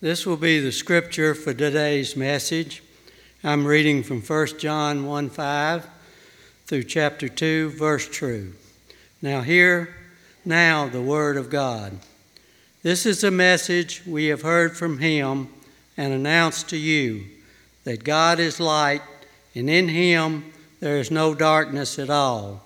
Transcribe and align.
This 0.00 0.24
will 0.24 0.36
be 0.36 0.60
the 0.60 0.70
scripture 0.70 1.34
for 1.34 1.52
today's 1.52 2.14
message. 2.14 2.84
I'm 3.42 3.66
reading 3.66 4.04
from 4.04 4.22
1 4.22 4.46
John 4.60 5.06
1 5.06 5.28
5 5.28 5.88
through 6.66 6.84
chapter 6.84 7.28
2, 7.28 7.70
verse 7.70 8.08
2. 8.08 8.52
Now, 9.20 9.40
hear 9.40 9.96
now 10.44 10.88
the 10.88 11.02
word 11.02 11.36
of 11.36 11.50
God. 11.50 11.98
This 12.84 13.06
is 13.06 13.24
a 13.24 13.32
message 13.32 14.04
we 14.06 14.26
have 14.26 14.42
heard 14.42 14.76
from 14.76 14.98
him 14.98 15.48
and 15.96 16.12
announced 16.12 16.68
to 16.68 16.76
you 16.76 17.24
that 17.82 18.04
God 18.04 18.38
is 18.38 18.60
light, 18.60 19.02
and 19.52 19.68
in 19.68 19.88
him 19.88 20.52
there 20.78 20.98
is 20.98 21.10
no 21.10 21.34
darkness 21.34 21.98
at 21.98 22.08
all. 22.08 22.62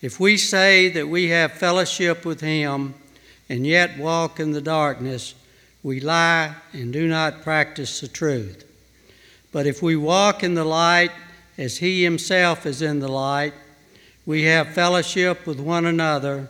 If 0.00 0.18
we 0.18 0.38
say 0.38 0.88
that 0.88 1.08
we 1.08 1.28
have 1.28 1.52
fellowship 1.52 2.24
with 2.24 2.40
him 2.40 2.94
and 3.46 3.66
yet 3.66 3.98
walk 3.98 4.40
in 4.40 4.52
the 4.52 4.62
darkness, 4.62 5.34
we 5.86 6.00
lie 6.00 6.52
and 6.72 6.92
do 6.92 7.06
not 7.06 7.42
practice 7.42 8.00
the 8.00 8.08
truth. 8.08 8.64
But 9.52 9.68
if 9.68 9.80
we 9.80 9.94
walk 9.94 10.42
in 10.42 10.54
the 10.54 10.64
light 10.64 11.12
as 11.56 11.76
he 11.76 12.02
himself 12.02 12.66
is 12.66 12.82
in 12.82 12.98
the 12.98 13.06
light, 13.06 13.54
we 14.26 14.42
have 14.42 14.74
fellowship 14.74 15.46
with 15.46 15.60
one 15.60 15.86
another, 15.86 16.48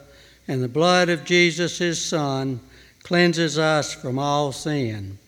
and 0.48 0.62
the 0.62 0.68
blood 0.68 1.10
of 1.10 1.26
Jesus, 1.26 1.76
his 1.76 2.02
Son, 2.02 2.60
cleanses 3.02 3.58
us 3.58 3.92
from 3.92 4.18
all 4.18 4.52
sin. 4.52 5.18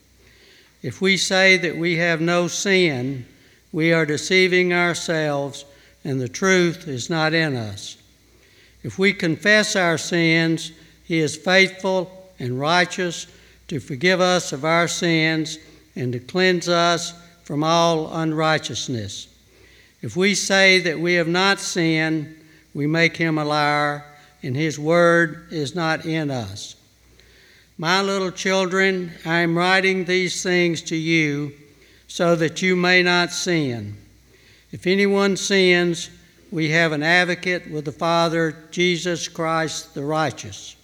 If 0.80 1.02
we 1.02 1.18
say 1.18 1.58
that 1.58 1.76
we 1.76 1.98
have 1.98 2.22
no 2.22 2.48
sin, 2.48 3.26
we 3.72 3.92
are 3.92 4.06
deceiving 4.06 4.72
ourselves, 4.72 5.66
and 6.02 6.18
the 6.18 6.30
truth 6.30 6.88
is 6.88 7.10
not 7.10 7.34
in 7.34 7.54
us. 7.54 7.98
If 8.82 8.98
we 8.98 9.12
confess 9.12 9.76
our 9.76 9.98
sins, 9.98 10.72
he 11.04 11.18
is 11.18 11.36
faithful 11.36 12.32
and 12.38 12.58
righteous 12.58 13.26
to 13.68 13.80
forgive 13.80 14.20
us 14.20 14.52
of 14.52 14.64
our 14.64 14.88
sins 14.88 15.58
and 15.94 16.12
to 16.12 16.18
cleanse 16.18 16.68
us 16.68 17.12
from 17.44 17.62
all 17.62 18.12
unrighteousness. 18.12 19.28
If 20.02 20.16
we 20.16 20.34
say 20.34 20.80
that 20.80 21.00
we 21.00 21.14
have 21.14 21.28
not 21.28 21.60
sinned, 21.60 22.34
we 22.74 22.86
make 22.86 23.16
him 23.16 23.38
a 23.38 23.44
liar, 23.44 24.04
and 24.42 24.56
his 24.56 24.78
word 24.78 25.46
is 25.50 25.74
not 25.74 26.04
in 26.04 26.30
us. 26.30 26.76
My 27.76 28.02
little 28.02 28.30
children, 28.30 29.12
I 29.24 29.40
am 29.40 29.56
writing 29.56 30.04
these 30.04 30.42
things 30.42 30.82
to 30.82 30.96
you 30.96 31.52
so 32.06 32.36
that 32.36 32.62
you 32.62 32.74
may 32.76 33.02
not 33.02 33.32
sin. 33.32 33.96
If 34.72 34.86
anyone 34.86 35.36
sins, 35.36 36.10
we 36.50 36.70
have 36.70 36.92
an 36.92 37.02
advocate 37.02 37.70
with 37.70 37.84
the 37.84 37.92
Father, 37.92 38.56
Jesus 38.70 39.28
Christ 39.28 39.94
the 39.94 40.04
righteous. 40.04 40.76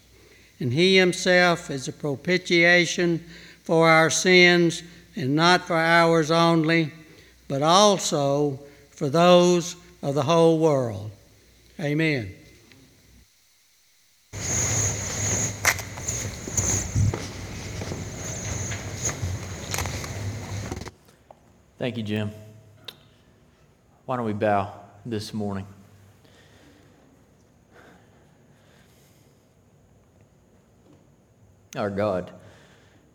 And 0.61 0.73
he 0.73 0.97
himself 0.97 1.71
is 1.71 1.89
a 1.89 1.93
propitiation 1.93 3.25
for 3.65 3.89
our 3.89 4.11
sins, 4.11 4.83
and 5.17 5.35
not 5.35 5.67
for 5.67 5.77
ours 5.77 6.31
only, 6.31 6.93
but 7.49 7.63
also 7.63 8.61
for 8.91 9.09
those 9.09 9.77
of 10.03 10.15
the 10.15 10.23
whole 10.23 10.59
world. 10.59 11.11
Amen. 11.81 12.35
Thank 21.79 21.97
you, 21.97 22.03
Jim. 22.03 22.31
Why 24.07 24.17
don't 24.17 24.25
we 24.25 24.33
bow 24.33 24.73
this 25.05 25.35
morning? 25.35 25.67
Our 31.77 31.91
God 31.91 32.31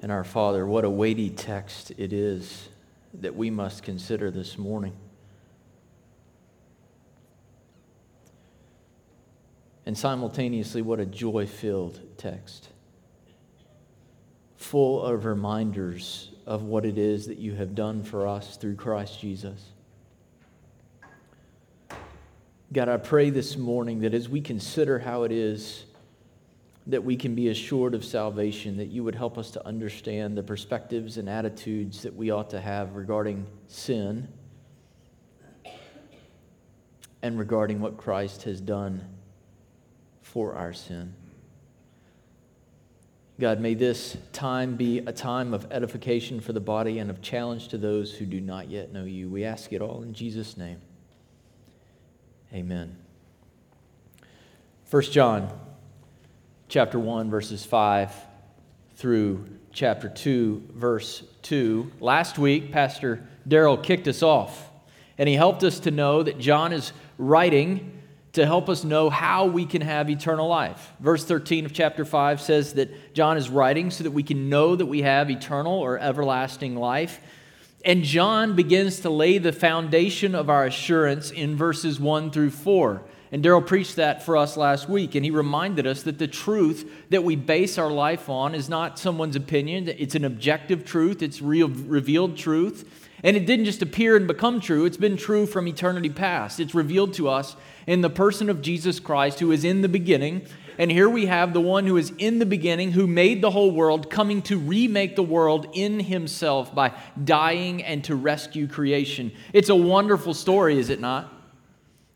and 0.01 0.11
our 0.11 0.23
Father, 0.23 0.65
what 0.65 0.83
a 0.83 0.89
weighty 0.89 1.29
text 1.29 1.91
it 1.97 2.11
is 2.11 2.69
that 3.13 3.35
we 3.35 3.49
must 3.49 3.83
consider 3.83 4.31
this 4.31 4.57
morning. 4.57 4.93
And 9.85 9.97
simultaneously, 9.97 10.81
what 10.81 10.99
a 10.99 11.05
joy 11.05 11.47
filled 11.47 11.99
text, 12.17 12.69
full 14.57 15.03
of 15.03 15.25
reminders 15.25 16.31
of 16.45 16.63
what 16.63 16.85
it 16.85 16.97
is 16.97 17.27
that 17.27 17.37
you 17.39 17.55
have 17.55 17.75
done 17.75 18.03
for 18.03 18.27
us 18.27 18.57
through 18.57 18.75
Christ 18.75 19.19
Jesus. 19.19 19.71
God, 22.71 22.87
I 22.87 22.97
pray 22.97 23.31
this 23.31 23.57
morning 23.57 24.01
that 24.01 24.13
as 24.13 24.29
we 24.29 24.41
consider 24.41 24.99
how 24.99 25.23
it 25.23 25.31
is 25.31 25.85
that 26.89 27.03
we 27.03 27.15
can 27.15 27.35
be 27.35 27.49
assured 27.49 27.93
of 27.93 28.03
salvation, 28.03 28.77
that 28.77 28.87
you 28.87 29.03
would 29.03 29.13
help 29.13 29.37
us 29.37 29.51
to 29.51 29.65
understand 29.65 30.35
the 30.35 30.41
perspectives 30.41 31.17
and 31.17 31.29
attitudes 31.29 32.01
that 32.01 32.15
we 32.15 32.31
ought 32.31 32.49
to 32.49 32.59
have 32.59 32.95
regarding 32.95 33.45
sin 33.67 34.27
and 37.21 37.37
regarding 37.37 37.79
what 37.79 37.97
Christ 37.97 38.43
has 38.43 38.59
done 38.59 39.05
for 40.23 40.55
our 40.55 40.73
sin. 40.73 41.13
God, 43.39 43.59
may 43.61 43.75
this 43.75 44.17
time 44.33 44.75
be 44.75 44.99
a 44.99 45.13
time 45.13 45.53
of 45.53 45.67
edification 45.71 46.39
for 46.39 46.53
the 46.53 46.59
body 46.59 46.99
and 46.99 47.09
of 47.09 47.21
challenge 47.21 47.67
to 47.69 47.77
those 47.77 48.13
who 48.13 48.25
do 48.25 48.41
not 48.41 48.67
yet 48.67 48.91
know 48.91 49.05
you. 49.05 49.29
We 49.29 49.45
ask 49.45 49.71
it 49.71 49.81
all 49.81 50.01
in 50.01 50.13
Jesus' 50.13 50.57
name. 50.57 50.81
Amen. 52.51 52.97
1 54.89 55.03
John 55.03 55.68
chapter 56.69 56.99
1 56.99 57.31
verses 57.31 57.65
5 57.65 58.13
through 58.95 59.43
chapter 59.73 60.07
2 60.07 60.69
verse 60.75 61.23
2. 61.41 61.91
Last 61.99 62.37
week 62.37 62.71
Pastor 62.71 63.27
Daryl 63.47 63.81
kicked 63.81 64.07
us 64.07 64.21
off 64.21 64.69
and 65.17 65.27
he 65.27 65.33
helped 65.33 65.63
us 65.63 65.79
to 65.81 65.91
know 65.91 66.21
that 66.21 66.37
John 66.37 66.71
is 66.71 66.93
writing 67.17 67.99
to 68.33 68.45
help 68.45 68.69
us 68.69 68.83
know 68.83 69.09
how 69.09 69.47
we 69.47 69.65
can 69.65 69.81
have 69.81 70.11
eternal 70.11 70.47
life. 70.47 70.93
Verse 70.99 71.25
13 71.25 71.65
of 71.65 71.73
chapter 71.73 72.05
5 72.05 72.39
says 72.39 72.73
that 72.75 73.15
John 73.15 73.35
is 73.35 73.49
writing 73.49 73.89
so 73.89 74.03
that 74.03 74.11
we 74.11 74.21
can 74.21 74.47
know 74.47 74.75
that 74.75 74.85
we 74.85 75.01
have 75.01 75.31
eternal 75.31 75.73
or 75.73 75.97
everlasting 75.97 76.75
life. 76.75 77.19
And 77.83 78.03
John 78.03 78.55
begins 78.55 78.99
to 78.99 79.09
lay 79.09 79.39
the 79.39 79.51
foundation 79.51 80.35
of 80.35 80.51
our 80.51 80.65
assurance 80.65 81.31
in 81.31 81.55
verses 81.55 81.99
1 81.99 82.29
through 82.29 82.51
4. 82.51 83.01
And 83.31 83.43
Daryl 83.43 83.65
preached 83.65 83.97
that 83.97 84.23
for 84.23 84.35
us 84.35 84.57
last 84.57 84.89
week, 84.89 85.13
and 85.13 85.23
he 85.23 85.29
reminded 85.29 85.85
us 85.85 86.01
that 86.03 86.17
the 86.17 86.27
truth 86.27 86.89
that 87.09 87.23
we 87.23 87.35
base 87.35 87.77
our 87.77 87.91
life 87.91 88.27
on 88.27 88.55
is 88.55 88.69
not 88.69 88.97
someone's 88.97 89.35
opinion, 89.35 89.87
it's 89.87 90.15
an 90.15 90.25
objective 90.25 90.83
truth, 90.83 91.21
it's 91.21 91.41
real, 91.41 91.69
revealed 91.69 92.37
truth. 92.37 92.89
And 93.23 93.35
it 93.35 93.45
didn't 93.45 93.65
just 93.65 93.81
appear 93.81 94.15
and 94.15 94.27
become 94.27 94.61
true, 94.61 94.85
it's 94.85 94.97
been 94.97 95.17
true 95.17 95.45
from 95.45 95.67
eternity 95.67 96.09
past. 96.09 96.59
It's 96.59 96.73
revealed 96.73 97.13
to 97.15 97.27
us 97.27 97.55
in 97.85 98.01
the 98.01 98.09
person 98.09 98.49
of 98.49 98.61
Jesus 98.61 98.99
Christ, 98.99 99.39
who 99.39 99.51
is 99.51 99.63
in 99.63 99.81
the 99.81 99.89
beginning. 99.89 100.47
And 100.79 100.89
here 100.89 101.09
we 101.09 101.25
have 101.25 101.51
the 101.51 101.61
one 101.61 101.85
who 101.85 101.97
is 101.97 102.13
in 102.17 102.39
the 102.39 102.45
beginning, 102.45 102.93
who 102.93 103.05
made 103.05 103.41
the 103.41 103.51
whole 103.51 103.71
world, 103.71 104.09
coming 104.09 104.41
to 104.43 104.57
remake 104.57 105.17
the 105.17 105.23
world 105.23 105.67
in 105.73 105.99
himself 105.99 106.73
by 106.73 106.93
dying 107.21 107.83
and 107.83 108.03
to 108.05 108.15
rescue 108.15 108.67
creation. 108.67 109.33
It's 109.51 109.69
a 109.69 109.75
wonderful 109.75 110.33
story, 110.33 110.79
is 110.79 110.89
it 110.89 111.01
not? 111.01 111.38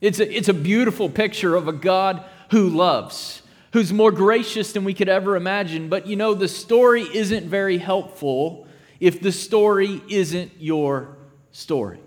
It's 0.04 0.20
a, 0.20 0.30
it's 0.30 0.50
a 0.50 0.54
beautiful 0.54 1.10
picture 1.10 1.56
of 1.56 1.70
a 1.70 1.72
God 1.72 2.26
who 2.52 2.68
loves, 2.68 3.42
who's 3.72 3.94
more 3.94 4.12
gracious 4.12 4.74
than 4.74 4.84
we 4.84 4.94
could 4.94 5.08
ever 5.08 5.38
imagine. 5.38 5.88
But 5.88 6.08
you 6.08 6.18
know, 6.18 6.34
the 6.34 6.50
story 6.50 7.04
isn't 7.04 7.48
very 7.48 7.78
helpful 7.78 8.68
if 9.00 9.22
the 9.22 9.32
story 9.32 10.02
isn't 10.10 10.52
your 10.60 11.16
story. 11.52 12.02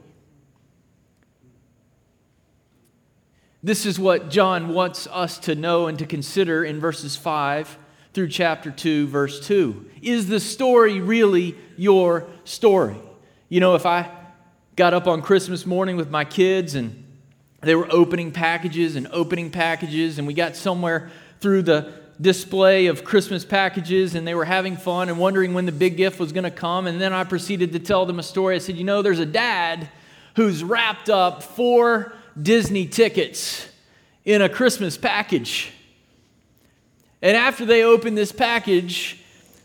This 3.63 3.87
is 3.87 3.99
what 3.99 4.29
John 4.29 4.75
wants 4.75 5.07
us 5.07 5.39
to 5.39 5.55
know 5.55 5.87
and 5.87 5.99
to 5.99 6.05
consider 6.05 6.67
in 6.67 6.79
verses 6.79 7.17
5 7.17 7.79
through 8.13 8.29
chapter 8.29 8.71
2, 8.71 9.07
verse 9.07 9.41
2. 9.47 9.89
Is 10.03 10.29
the 10.29 10.39
story 10.39 11.01
really 11.01 11.57
your 11.79 12.27
story? 12.45 13.01
You 13.49 13.61
know, 13.61 13.75
if 13.75 13.87
I 13.87 14.11
got 14.77 14.93
up 14.93 15.07
on 15.07 15.23
Christmas 15.23 15.65
morning 15.65 15.97
with 15.97 16.11
my 16.11 16.27
kids 16.27 16.75
and 16.75 17.05
they 17.67 17.75
were 17.75 17.89
opening 17.91 18.33
packages 18.33 18.97
and 18.97 19.09
opening 19.09 19.51
packages, 19.51 20.19
and 20.19 20.27
we 20.27 20.35
got 20.35 20.57
somewhere 20.57 21.11
through 21.41 21.63
the 21.63 21.93
display 22.21 22.87
of 22.87 23.05
Christmas 23.05 23.45
packages 23.45 24.15
and 24.15 24.27
they 24.27 24.35
were 24.35 24.45
having 24.45 24.77
fun 24.77 25.09
and 25.09 25.19
wondering 25.19 25.55
when 25.55 25.67
the 25.67 25.73
big 25.73 25.97
gift 25.97 26.19
was 26.19 26.33
going 26.33 26.45
to 26.45 26.51
come. 26.51 26.87
And 26.87 27.01
then 27.01 27.13
I 27.13 27.25
proceeded 27.25 27.73
to 27.73 27.79
tell 27.79 28.07
them 28.07 28.19
a 28.19 28.23
story. 28.23 28.55
I 28.55 28.59
said, 28.59 28.77
You 28.77 28.85
know, 28.85 29.03
there's 29.03 29.19
a 29.19 29.27
dad 29.27 29.89
who's 30.35 30.65
wrapped 30.65 31.11
up 31.11 31.43
four 31.43 32.13
Disney 32.41 32.87
tickets 32.87 33.69
in 34.25 34.43
a 34.43 34.49
Christmas 34.49 34.97
package. 34.97 35.73
And 37.23 37.37
after 37.37 37.65
they 37.65 37.83
open 37.83 38.15
this 38.15 38.33
package, 38.33 39.19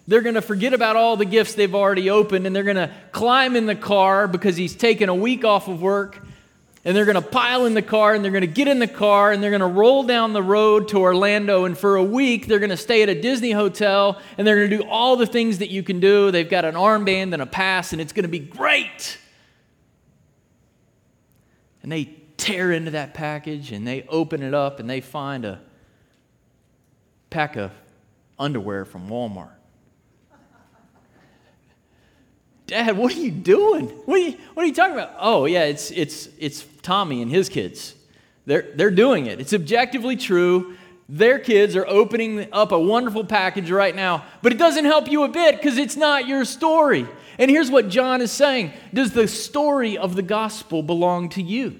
they're 0.08 0.22
going 0.22 0.36
to 0.36 0.42
forget 0.42 0.74
about 0.74 0.96
all 0.96 1.18
the 1.18 1.26
gifts 1.26 1.54
they've 1.54 1.76
already 1.76 2.10
opened 2.10 2.48
and 2.48 2.56
they're 2.56 2.64
going 2.64 2.76
to 2.76 2.92
climb 3.12 3.56
in 3.56 3.66
the 3.66 3.76
car 3.76 4.28
because 4.28 4.58
he's 4.58 4.76
taken 4.76 5.10
a 5.10 5.16
week 5.16 5.46
off 5.46 5.68
of 5.68 5.82
work 5.82 6.20
and 6.84 6.98
they're 6.98 7.06
going 7.06 7.16
to 7.16 7.22
pile 7.22 7.66
in 7.66 7.76
the 7.76 7.82
car 7.82 8.16
and 8.16 8.24
they're 8.24 8.32
going 8.32 8.42
to 8.42 8.48
get 8.48 8.68
in 8.68 8.80
the 8.80 8.88
car 8.88 9.32
and 9.32 9.42
they're 9.42 9.52
going 9.52 9.62
to 9.62 9.68
roll 9.68 10.04
down 10.04 10.34
the 10.34 10.42
road 10.42 10.88
to 10.90 10.98
Orlando. 10.98 11.66
And 11.66 11.78
for 11.78 11.96
a 11.96 12.04
week, 12.04 12.48
they're 12.48 12.60
going 12.60 12.72
to 12.72 12.78
stay 12.78 13.04
at 13.04 13.10
a 13.10 13.20
Disney 13.20 13.52
hotel 13.52 14.20
and 14.38 14.48
they're 14.48 14.56
going 14.56 14.70
to 14.72 14.78
do 14.78 14.84
all 14.90 15.16
the 15.16 15.28
things 15.28 15.60
that 15.60 15.70
you 15.70 15.84
can 15.84 16.00
do. 16.00 16.32
They've 16.32 16.50
got 16.50 16.66
an 16.66 16.74
armband 16.74 17.34
and 17.34 17.42
a 17.42 17.46
pass, 17.46 17.94
and 17.94 18.02
it's 18.02 18.14
going 18.14 18.24
to 18.24 18.30
be 18.30 18.40
great. 18.40 19.20
And 21.84 21.92
they 21.92 22.16
tear 22.38 22.72
into 22.72 22.92
that 22.92 23.14
package 23.14 23.72
and 23.72 23.88
they 23.88 24.04
open 24.10 24.42
it 24.42 24.54
up 24.56 24.80
and 24.80 24.90
they 24.90 25.02
find 25.02 25.46
a 25.46 25.60
pack 27.30 27.56
of 27.56 27.72
underwear 28.40 28.86
from 28.86 29.08
Walmart. 29.08 29.61
Dad, 32.72 32.96
what 32.96 33.14
are 33.14 33.20
you 33.20 33.32
doing? 33.32 33.88
What 34.06 34.16
are 34.16 34.24
you, 34.24 34.38
what 34.54 34.64
are 34.64 34.66
you 34.66 34.74
talking 34.74 34.94
about? 34.94 35.14
Oh, 35.20 35.44
yeah, 35.44 35.66
it's, 35.66 35.92
it's, 35.92 36.30
it's 36.40 36.66
Tommy 36.82 37.22
and 37.22 37.30
his 37.30 37.50
kids. 37.50 37.96
They're, 38.46 38.72
they're 38.76 38.92
doing 38.92 39.26
it. 39.26 39.42
It's 39.42 39.52
objectively 39.52 40.16
true. 40.16 40.78
Their 41.10 41.38
kids 41.38 41.76
are 41.76 41.86
opening 41.86 42.48
up 42.54 42.72
a 42.72 42.80
wonderful 42.80 43.26
package 43.26 43.70
right 43.70 43.94
now, 43.94 44.24
but 44.42 44.54
it 44.54 44.58
doesn't 44.58 44.86
help 44.86 45.12
you 45.12 45.24
a 45.24 45.28
bit 45.28 45.58
because 45.58 45.78
it's 45.78 45.98
not 45.98 46.30
your 46.30 46.46
story. 46.46 47.06
And 47.38 47.52
here's 47.52 47.70
what 47.70 47.90
John 47.90 48.22
is 48.22 48.32
saying 48.32 48.72
Does 48.94 49.12
the 49.12 49.28
story 49.28 49.98
of 49.98 50.16
the 50.16 50.22
gospel 50.22 50.82
belong 50.82 51.28
to 51.32 51.42
you? 51.42 51.78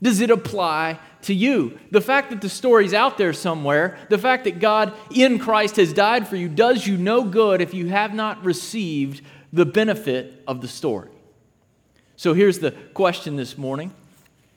Does 0.00 0.22
it 0.22 0.30
apply 0.30 0.98
to 1.22 1.34
you? 1.34 1.78
The 1.90 2.00
fact 2.00 2.30
that 2.30 2.40
the 2.40 2.48
story's 2.48 2.94
out 2.94 3.18
there 3.18 3.34
somewhere, 3.34 3.98
the 4.08 4.16
fact 4.16 4.44
that 4.44 4.58
God 4.58 4.94
in 5.10 5.38
Christ 5.38 5.76
has 5.76 5.92
died 5.92 6.26
for 6.26 6.36
you, 6.36 6.48
does 6.48 6.86
you 6.86 6.96
no 6.96 7.24
good 7.24 7.60
if 7.60 7.74
you 7.74 7.88
have 7.88 8.14
not 8.14 8.42
received 8.42 9.20
the 9.52 9.66
benefit 9.66 10.42
of 10.46 10.60
the 10.60 10.68
story. 10.68 11.10
So 12.16 12.34
here's 12.34 12.58
the 12.58 12.72
question 12.94 13.36
this 13.36 13.56
morning 13.56 13.94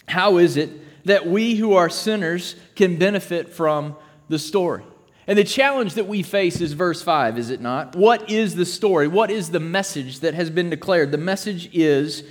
How 0.08 0.38
is 0.38 0.58
it 0.58 0.72
that 1.06 1.28
we 1.28 1.56
who 1.56 1.74
are 1.74 1.90
sinners 1.90 2.56
can 2.76 2.98
benefit 2.98 3.50
from 3.50 3.96
the 4.30 4.40
story? 4.40 4.84
And 5.26 5.40
the 5.40 5.44
challenge 5.46 5.94
that 5.94 6.08
we 6.08 6.22
face 6.22 6.60
is 6.60 6.74
verse 6.74 7.02
5, 7.02 7.38
is 7.38 7.50
it 7.50 7.62
not? 7.62 7.96
What 7.96 8.30
is 8.30 8.56
the 8.56 8.66
story? 8.66 9.08
What 9.08 9.32
is 9.32 9.52
the 9.52 9.60
message 9.60 10.20
that 10.20 10.34
has 10.34 10.50
been 10.50 10.70
declared? 10.70 11.12
The 11.12 11.18
message 11.18 11.70
is 11.74 12.24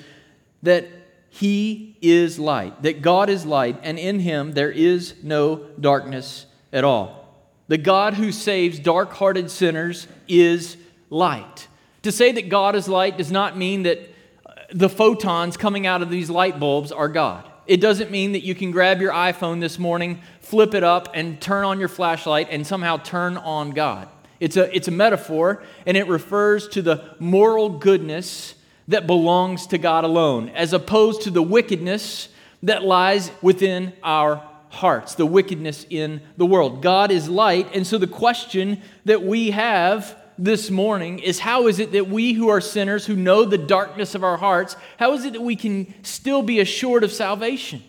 that 0.63 0.87
He 1.31 1.97
is 2.03 2.39
light, 2.39 2.83
that 2.83 3.01
God 3.01 3.31
is 3.31 3.47
light, 3.47 3.79
and 3.83 3.99
in 3.99 4.21
Him 4.21 4.53
there 4.53 4.71
is 4.71 5.15
no 5.23 5.69
darkness 5.81 6.45
at 6.73 6.85
all. 6.85 7.23
The 7.69 7.79
God 7.79 8.15
who 8.15 8.33
saves 8.33 8.79
dark 8.79 9.13
hearted 9.13 9.51
sinners 9.51 10.07
is 10.29 10.77
light. 11.09 11.69
To 12.03 12.13
say 12.13 12.33
that 12.33 12.49
God 12.49 12.75
is 12.75 12.89
light 12.89 13.17
does 13.17 13.31
not 13.31 13.57
mean 13.57 13.85
that 13.85 13.99
uh, 14.45 14.53
the 14.73 14.89
photons 14.89 15.57
coming 15.57 15.87
out 15.87 16.03
of 16.03 16.11
these 16.11 16.29
light 16.29 16.59
bulbs 16.59 16.91
are 16.91 17.09
God. 17.09 17.49
It 17.67 17.81
doesn't 17.81 18.11
mean 18.11 18.33
that 18.33 18.43
you 18.43 18.57
can 18.57 18.73
grab 18.73 19.01
your 19.01 19.13
iPhone 19.13 19.61
this 19.61 19.79
morning, 19.79 20.21
flip 20.41 20.75
it 20.75 20.83
up, 20.83 21.11
and 21.15 21.41
turn 21.41 21.65
on 21.65 21.79
your 21.79 21.89
flashlight 21.89 22.49
and 22.51 22.67
somehow 22.67 22.97
turn 22.97 23.37
on 23.37 23.71
God. 23.71 24.09
It's 24.41 24.57
a, 24.57 24.75
it's 24.75 24.89
a 24.89 24.93
metaphor, 24.93 25.63
and 25.87 25.97
it 25.97 26.09
refers 26.09 26.67
to 26.71 26.83
the 26.83 27.15
moral 27.21 27.69
goodness 27.79 28.57
that 28.89 29.07
belongs 29.07 29.69
to 29.69 29.79
God 29.79 30.03
alone, 30.03 30.49
as 30.49 30.73
opposed 30.73 31.23
to 31.23 31.31
the 31.31 31.43
wickedness 31.43 32.29
that 32.65 32.83
lies 32.83 33.31
within 33.41 33.93
our 34.03 34.43
hearts, 34.71 35.15
the 35.15 35.27
wickedness 35.27 35.87
in 35.89 36.21
the 36.37 36.47
world. 36.47 36.83
God 36.83 37.13
is 37.13 37.29
light, 37.29 37.69
and 37.73 37.87
so 37.87 37.99
the 37.99 38.09
question 38.09 38.83
that 39.05 39.23
we 39.23 39.53
have 39.53 40.17
this 40.39 40.71
morning 40.71 41.19
is 41.19 41.39
how 41.39 41.67
is 41.67 41.79
it 41.79 41.93
that 41.93 42.09
we 42.09 42.33
who 42.33 42.49
are 42.49 42.61
sinners, 42.61 43.07
who 43.07 43.17
know 43.17 43.45
the 43.45 43.59
darkness 43.59 44.15
of 44.15 44.25
our 44.25 44.37
hearts, 44.37 44.77
how 44.99 45.13
is 45.13 45.25
it 45.25 45.35
that 45.35 45.43
we 45.43 45.57
can 45.57 45.95
still 46.03 46.43
be 46.43 46.61
assured 46.61 47.05
of 47.05 47.13
salvation? 47.13 47.83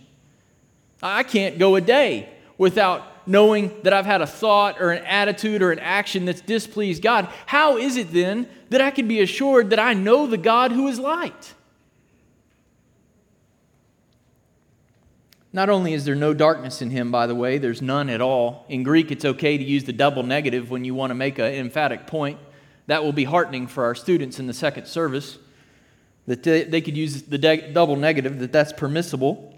I 1.02 1.24
can't 1.24 1.60
go 1.60 1.76
a 1.76 1.82
day 1.82 2.30
without 2.58 3.28
knowing 3.28 3.72
that 3.84 3.94
I've 3.94 4.06
had 4.06 4.22
a 4.22 4.28
thought 4.28 4.82
or 4.82 4.92
an 4.92 5.04
attitude 5.06 5.62
or 5.62 5.72
an 5.72 5.80
action 5.80 6.26
that's 6.26 6.42
displeased 6.42 7.02
God. 7.02 7.30
How 7.46 7.78
is 7.78 7.98
it 7.98 8.12
then 8.12 8.48
that 8.70 8.82
I 8.82 8.92
can 8.92 9.08
be 9.08 9.22
assured 9.22 9.70
that 9.70 9.80
I 9.80 9.94
know 9.94 10.28
the 10.28 10.38
God 10.38 10.72
who 10.72 10.88
is 10.88 11.00
light? 11.00 11.54
Not 15.56 15.70
only 15.70 15.94
is 15.94 16.04
there 16.04 16.16
no 16.16 16.34
darkness 16.34 16.82
in 16.82 16.90
him, 16.90 17.12
by 17.12 17.28
the 17.28 17.36
way, 17.36 17.60
there's 17.60 17.82
none 17.82 18.10
at 18.10 18.22
all. 18.22 18.66
In 18.70 18.82
Greek, 18.82 19.12
it's 19.12 19.24
okay 19.24 19.56
to 19.56 19.64
use 19.64 19.84
the 19.84 19.94
double 19.94 20.24
negative 20.24 20.72
when 20.72 20.84
you 20.84 20.96
want 20.96 21.12
to 21.12 21.16
make 21.16 21.38
an 21.38 21.46
emphatic 21.46 22.08
point. 22.08 22.40
That 22.88 23.04
will 23.04 23.14
be 23.14 23.24
heartening 23.24 23.68
for 23.68 23.86
our 23.86 23.94
students 23.94 24.40
in 24.40 24.48
the 24.48 24.54
second 24.54 24.88
service, 24.88 25.38
that 26.26 26.42
they, 26.42 26.82
could 26.82 26.98
use 26.98 27.22
the 27.22 27.38
double 27.38 27.96
negative, 27.96 28.40
that 28.40 28.52
that's 28.52 28.74
permissible. 28.74 29.54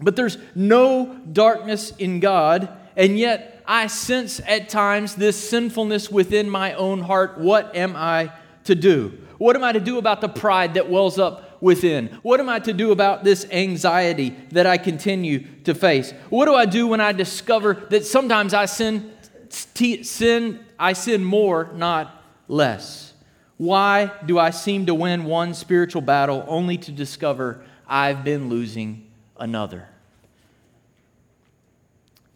But 0.00 0.16
there's 0.16 0.36
no 0.56 1.20
darkness 1.32 1.92
in 1.96 2.18
God, 2.18 2.68
and 2.96 3.16
yet 3.16 3.62
I 3.66 3.86
sense 3.86 4.40
at 4.46 4.68
times 4.68 5.14
this 5.14 5.36
sinfulness 5.48 6.10
within 6.10 6.50
my 6.50 6.74
own 6.74 7.02
heart. 7.02 7.38
What 7.38 7.76
am 7.76 7.94
I 7.94 8.32
to 8.64 8.74
do? 8.74 9.16
What 9.38 9.54
am 9.54 9.62
I 9.62 9.72
to 9.72 9.80
do 9.80 9.98
about 9.98 10.20
the 10.20 10.28
pride 10.28 10.74
that 10.74 10.90
wells 10.90 11.18
up 11.18 11.49
within? 11.60 12.08
What 12.22 12.40
am 12.40 12.48
I 12.48 12.58
to 12.60 12.72
do 12.72 12.92
about 12.92 13.24
this 13.24 13.46
anxiety 13.50 14.36
that 14.50 14.66
I 14.66 14.78
continue 14.78 15.46
to 15.64 15.74
face? 15.74 16.12
What 16.28 16.46
do 16.46 16.54
I 16.54 16.66
do 16.66 16.86
when 16.86 17.00
I 17.00 17.12
discover 17.12 17.74
that 17.90 18.04
sometimes 18.04 18.54
I 18.54 18.66
sin, 18.66 19.12
sin 19.50 20.64
I 20.78 20.92
sin 20.94 21.24
more, 21.24 21.70
not 21.74 22.24
less? 22.48 23.12
Why 23.56 24.10
do 24.24 24.38
I 24.38 24.50
seem 24.50 24.86
to 24.86 24.94
win 24.94 25.24
one 25.24 25.52
spiritual 25.52 26.00
battle 26.00 26.44
only 26.48 26.78
to 26.78 26.92
discover 26.92 27.62
I've 27.86 28.24
been 28.24 28.48
losing 28.48 29.06
another? 29.36 29.88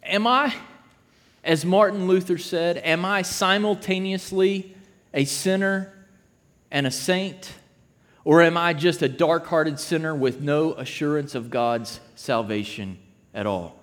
Am 0.03 0.27
I, 0.27 0.53
as 1.43 1.65
Martin 1.65 2.07
Luther 2.07 2.37
said, 2.37 2.77
am 2.77 3.05
I 3.05 3.23
simultaneously 3.23 4.75
a 5.15 5.25
sinner 5.25 5.93
and 6.69 6.85
a 6.85 6.91
saint? 6.91 7.53
Or 8.25 8.41
am 8.41 8.57
I 8.57 8.73
just 8.73 9.03
a 9.03 9.07
dark 9.07 9.45
hearted 9.45 9.79
sinner 9.79 10.15
with 10.15 10.41
no 10.41 10.73
assurance 10.73 11.35
of 11.35 11.51
God's 11.51 11.99
salvation 12.15 12.97
at 13.35 13.45
all? 13.45 13.79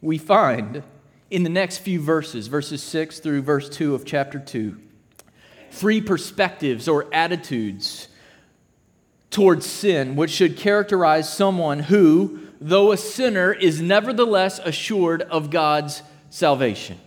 We 0.00 0.16
find 0.16 0.82
in 1.30 1.42
the 1.42 1.50
next 1.50 1.78
few 1.78 2.00
verses, 2.00 2.46
verses 2.46 2.82
6 2.82 3.20
through 3.20 3.42
verse 3.42 3.68
2 3.68 3.94
of 3.94 4.06
chapter 4.06 4.38
2, 4.38 4.80
three 5.70 6.00
perspectives 6.00 6.88
or 6.88 7.12
attitudes 7.12 8.08
towards 9.30 9.66
sin 9.66 10.16
which 10.16 10.30
should 10.30 10.56
characterize 10.56 11.30
someone 11.30 11.80
who, 11.80 12.40
though 12.58 12.90
a 12.90 12.96
sinner, 12.96 13.52
is 13.52 13.82
nevertheless 13.82 14.60
assured 14.60 15.20
of 15.22 15.50
God's 15.50 16.02
salvation 16.30 16.98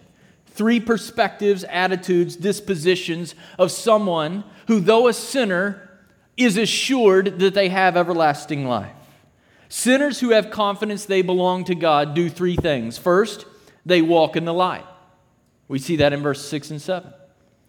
three 0.57 0.79
perspectives, 0.79 1.63
attitudes, 1.65 2.35
dispositions 2.35 3.35
of 3.59 3.71
someone 3.71 4.43
who, 4.67 4.79
though 4.79 5.07
a 5.07 5.13
sinner, 5.13 5.89
is 6.35 6.57
assured 6.57 7.39
that 7.39 7.53
they 7.53 7.69
have 7.69 7.95
everlasting 7.95 8.65
life. 8.65 8.91
Sinners 9.69 10.19
who 10.19 10.31
have 10.31 10.49
confidence 10.49 11.05
they 11.05 11.21
belong 11.21 11.63
to 11.65 11.75
God 11.75 12.13
do 12.13 12.29
three 12.29 12.55
things. 12.55 12.97
First, 12.97 13.45
they 13.85 14.01
walk 14.01 14.35
in 14.35 14.45
the 14.45 14.53
light. 14.53 14.85
We 15.67 15.79
see 15.79 15.97
that 15.97 16.13
in 16.13 16.21
verse 16.21 16.45
6 16.47 16.71
and 16.71 16.81
7. 16.81 17.13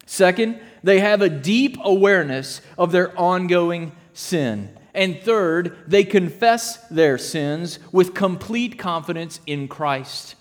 Second, 0.05 0.59
they 0.83 0.99
have 0.99 1.21
a 1.21 1.29
deep 1.29 1.77
awareness 1.83 2.61
of 2.77 2.91
their 2.91 3.17
ongoing 3.19 3.91
sin. 4.13 4.75
And 4.93 5.19
third, 5.19 5.77
they 5.85 6.03
confess 6.03 6.77
their 6.87 7.17
sins 7.17 7.77
with 7.91 8.15
complete 8.15 8.79
confidence 8.79 9.39
in 9.45 9.67
Christ 9.67 10.35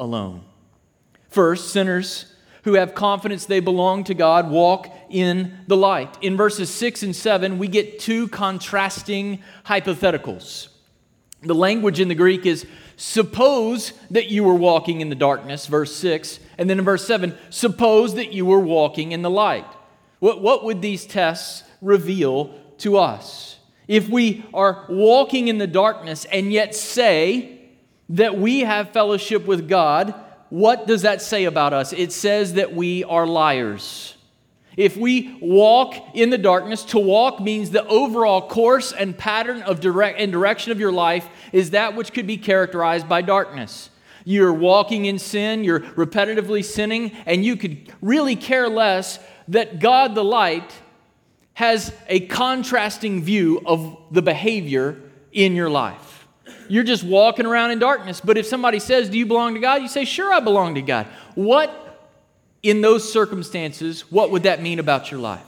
alone. 0.00 0.42
First, 1.28 1.70
sinners 1.72 2.32
who 2.66 2.74
have 2.74 2.94
confidence 2.94 3.46
they 3.46 3.60
belong 3.60 4.02
to 4.04 4.12
God 4.12 4.50
walk 4.50 4.88
in 5.08 5.56
the 5.68 5.76
light. 5.76 6.18
In 6.20 6.36
verses 6.36 6.68
6 6.68 7.04
and 7.04 7.14
7, 7.14 7.58
we 7.58 7.68
get 7.68 8.00
two 8.00 8.26
contrasting 8.26 9.40
hypotheticals. 9.64 10.68
The 11.42 11.54
language 11.54 12.00
in 12.00 12.08
the 12.08 12.16
Greek 12.16 12.44
is 12.44 12.66
suppose 12.96 13.92
that 14.10 14.30
you 14.30 14.42
were 14.42 14.54
walking 14.54 15.00
in 15.00 15.10
the 15.10 15.14
darkness, 15.14 15.66
verse 15.66 15.94
6, 15.94 16.40
and 16.58 16.68
then 16.68 16.80
in 16.80 16.84
verse 16.84 17.06
7, 17.06 17.38
suppose 17.50 18.14
that 18.14 18.32
you 18.32 18.44
were 18.44 18.58
walking 18.58 19.12
in 19.12 19.22
the 19.22 19.30
light. 19.30 19.66
What, 20.18 20.42
what 20.42 20.64
would 20.64 20.82
these 20.82 21.06
tests 21.06 21.62
reveal 21.80 22.52
to 22.78 22.96
us? 22.96 23.58
If 23.86 24.08
we 24.08 24.44
are 24.52 24.86
walking 24.88 25.46
in 25.46 25.58
the 25.58 25.68
darkness 25.68 26.24
and 26.24 26.52
yet 26.52 26.74
say 26.74 27.60
that 28.08 28.36
we 28.36 28.60
have 28.60 28.90
fellowship 28.90 29.46
with 29.46 29.68
God, 29.68 30.14
what 30.50 30.86
does 30.86 31.02
that 31.02 31.22
say 31.22 31.44
about 31.44 31.72
us? 31.72 31.92
It 31.92 32.12
says 32.12 32.54
that 32.54 32.74
we 32.74 33.04
are 33.04 33.26
liars. 33.26 34.16
If 34.76 34.96
we 34.96 35.38
walk 35.40 35.94
in 36.14 36.30
the 36.30 36.38
darkness, 36.38 36.84
to 36.86 36.98
walk 36.98 37.40
means 37.40 37.70
the 37.70 37.86
overall 37.86 38.46
course 38.46 38.92
and 38.92 39.16
pattern 39.16 39.62
of 39.62 39.80
direct 39.80 40.20
and 40.20 40.30
direction 40.30 40.70
of 40.70 40.78
your 40.78 40.92
life 40.92 41.26
is 41.52 41.70
that 41.70 41.96
which 41.96 42.12
could 42.12 42.26
be 42.26 42.36
characterized 42.36 43.08
by 43.08 43.22
darkness. 43.22 43.88
You're 44.24 44.52
walking 44.52 45.06
in 45.06 45.18
sin, 45.18 45.64
you're 45.64 45.80
repetitively 45.80 46.64
sinning, 46.64 47.12
and 47.24 47.44
you 47.44 47.56
could 47.56 47.92
really 48.02 48.36
care 48.36 48.68
less 48.68 49.18
that 49.48 49.78
God 49.78 50.14
the 50.14 50.24
light 50.24 50.72
has 51.54 51.92
a 52.08 52.20
contrasting 52.20 53.22
view 53.22 53.62
of 53.64 53.96
the 54.10 54.20
behavior 54.20 55.00
in 55.32 55.54
your 55.54 55.70
life. 55.70 56.15
You're 56.68 56.84
just 56.84 57.04
walking 57.04 57.46
around 57.46 57.70
in 57.70 57.78
darkness, 57.78 58.20
but 58.20 58.38
if 58.38 58.46
somebody 58.46 58.78
says, 58.78 59.08
Do 59.08 59.18
you 59.18 59.26
belong 59.26 59.54
to 59.54 59.60
God? 59.60 59.82
You 59.82 59.88
say, 59.88 60.04
Sure, 60.04 60.32
I 60.32 60.40
belong 60.40 60.74
to 60.76 60.82
God. 60.82 61.06
What, 61.34 61.70
in 62.62 62.80
those 62.80 63.10
circumstances, 63.10 64.02
what 64.10 64.30
would 64.30 64.44
that 64.44 64.62
mean 64.62 64.78
about 64.78 65.10
your 65.10 65.20
life? 65.20 65.44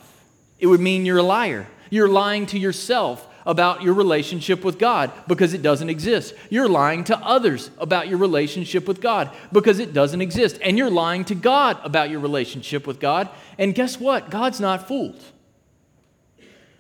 It 0.59 0.67
would 0.67 0.81
mean 0.81 1.07
you're 1.07 1.19
a 1.19 1.23
liar. 1.23 1.67
You're 1.91 2.09
lying 2.09 2.47
to 2.47 2.59
yourself 2.59 3.27
about 3.47 3.83
your 3.83 3.95
relationship 3.95 4.63
with 4.63 4.79
God 4.79 5.11
because 5.27 5.55
it 5.55 5.63
doesn't 5.63 5.89
exist. 5.89 6.35
You're 6.51 6.69
lying 6.69 7.05
to 7.05 7.19
others 7.19 7.71
about 7.79 8.09
your 8.09 8.19
relationship 8.19 8.87
with 8.87 9.01
God 9.01 9.31
because 9.53 9.79
it 9.79 9.95
doesn't 9.95 10.21
exist. 10.21 10.59
And 10.63 10.77
you're 10.77 10.91
lying 10.91 11.25
to 11.27 11.35
God 11.35 11.79
about 11.83 12.11
your 12.11 12.21
relationship 12.21 12.87
with 12.87 13.01
God. 13.01 13.31
And 13.57 13.75
guess 13.75 13.99
what? 13.99 14.31
God's 14.31 14.61
not 14.61 14.87
fooled. 14.87 15.23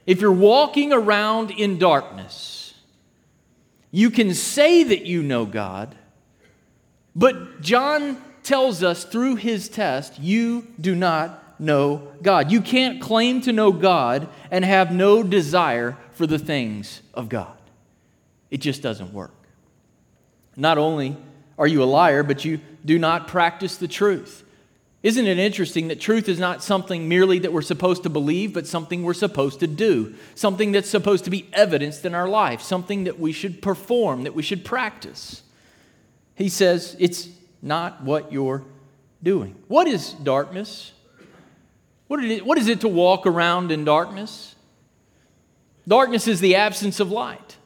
If 0.06 0.20
you're 0.20 0.30
walking 0.30 0.92
around 0.92 1.50
in 1.50 1.78
darkness, 1.78 2.57
you 3.90 4.10
can 4.10 4.34
say 4.34 4.82
that 4.84 5.06
you 5.06 5.22
know 5.22 5.46
God, 5.46 5.94
but 7.16 7.60
John 7.60 8.22
tells 8.42 8.82
us 8.82 9.04
through 9.04 9.36
his 9.36 9.68
test, 9.68 10.18
you 10.18 10.66
do 10.80 10.94
not 10.94 11.60
know 11.60 12.12
God. 12.22 12.50
You 12.50 12.60
can't 12.60 13.00
claim 13.00 13.40
to 13.42 13.52
know 13.52 13.72
God 13.72 14.28
and 14.50 14.64
have 14.64 14.92
no 14.92 15.22
desire 15.22 15.96
for 16.12 16.26
the 16.26 16.38
things 16.38 17.02
of 17.14 17.28
God. 17.28 17.56
It 18.50 18.58
just 18.58 18.82
doesn't 18.82 19.12
work. 19.12 19.34
Not 20.56 20.78
only 20.78 21.16
are 21.58 21.66
you 21.66 21.82
a 21.82 21.84
liar, 21.84 22.22
but 22.22 22.44
you 22.44 22.60
do 22.84 22.98
not 22.98 23.28
practice 23.28 23.76
the 23.76 23.88
truth. 23.88 24.44
Isn't 25.02 25.26
it 25.26 25.38
interesting 25.38 25.88
that 25.88 26.00
truth 26.00 26.28
is 26.28 26.40
not 26.40 26.62
something 26.62 27.08
merely 27.08 27.38
that 27.40 27.52
we're 27.52 27.62
supposed 27.62 28.02
to 28.02 28.10
believe, 28.10 28.52
but 28.52 28.66
something 28.66 29.04
we're 29.04 29.14
supposed 29.14 29.60
to 29.60 29.68
do? 29.68 30.14
Something 30.34 30.72
that's 30.72 30.90
supposed 30.90 31.24
to 31.24 31.30
be 31.30 31.48
evidenced 31.52 32.04
in 32.04 32.14
our 32.14 32.28
life, 32.28 32.60
something 32.60 33.04
that 33.04 33.20
we 33.20 33.30
should 33.30 33.62
perform, 33.62 34.24
that 34.24 34.34
we 34.34 34.42
should 34.42 34.64
practice. 34.64 35.42
He 36.34 36.48
says 36.48 36.96
it's 36.98 37.28
not 37.62 38.02
what 38.02 38.32
you're 38.32 38.64
doing. 39.22 39.54
What 39.68 39.86
is 39.86 40.12
darkness? 40.14 40.92
What 42.08 42.24
is, 42.24 42.68
it, 42.68 42.80
to 42.80 42.88
walk 42.88 43.26
around 43.26 43.70
in 43.70 43.84
darkness? 43.84 44.56
Darkness 45.86 46.26
is 46.26 46.40
the 46.40 46.56
absence 46.56 47.00
of 47.00 47.10
light. 47.12 47.56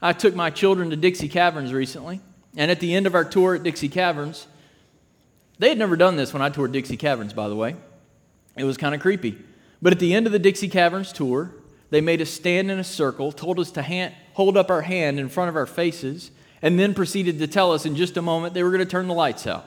I 0.00 0.12
took 0.12 0.34
my 0.34 0.48
children 0.48 0.90
to 0.90 0.96
Dixie 0.96 1.28
Caverns 1.28 1.74
recently, 1.74 2.20
and 2.56 2.70
at 2.70 2.80
the 2.80 2.94
end 2.94 3.06
of 3.06 3.14
our 3.14 3.24
tour 3.24 3.56
at 3.56 3.64
Dixie 3.64 3.88
Caverns, 3.88 4.46
they 5.60 5.68
had 5.68 5.78
never 5.78 5.96
done 5.96 6.16
this 6.16 6.32
when 6.32 6.42
I 6.42 6.48
toured 6.48 6.72
Dixie 6.72 6.96
Caverns, 6.96 7.32
by 7.32 7.48
the 7.48 7.54
way. 7.54 7.76
It 8.56 8.64
was 8.64 8.76
kind 8.76 8.94
of 8.94 9.00
creepy. 9.00 9.38
But 9.80 9.92
at 9.92 10.00
the 10.00 10.12
end 10.12 10.26
of 10.26 10.32
the 10.32 10.38
Dixie 10.38 10.68
Caverns 10.68 11.12
tour, 11.12 11.52
they 11.90 12.00
made 12.00 12.20
us 12.20 12.30
stand 12.30 12.70
in 12.70 12.78
a 12.78 12.84
circle, 12.84 13.30
told 13.30 13.60
us 13.60 13.70
to 13.72 13.82
hand, 13.82 14.14
hold 14.34 14.56
up 14.56 14.70
our 14.70 14.82
hand 14.82 15.20
in 15.20 15.28
front 15.28 15.48
of 15.48 15.56
our 15.56 15.66
faces, 15.66 16.32
and 16.60 16.78
then 16.78 16.94
proceeded 16.94 17.38
to 17.38 17.46
tell 17.46 17.72
us 17.72 17.86
in 17.86 17.94
just 17.94 18.16
a 18.16 18.22
moment 18.22 18.54
they 18.54 18.64
were 18.64 18.70
going 18.70 18.80
to 18.80 18.90
turn 18.90 19.06
the 19.06 19.14
lights 19.14 19.46
out. 19.46 19.66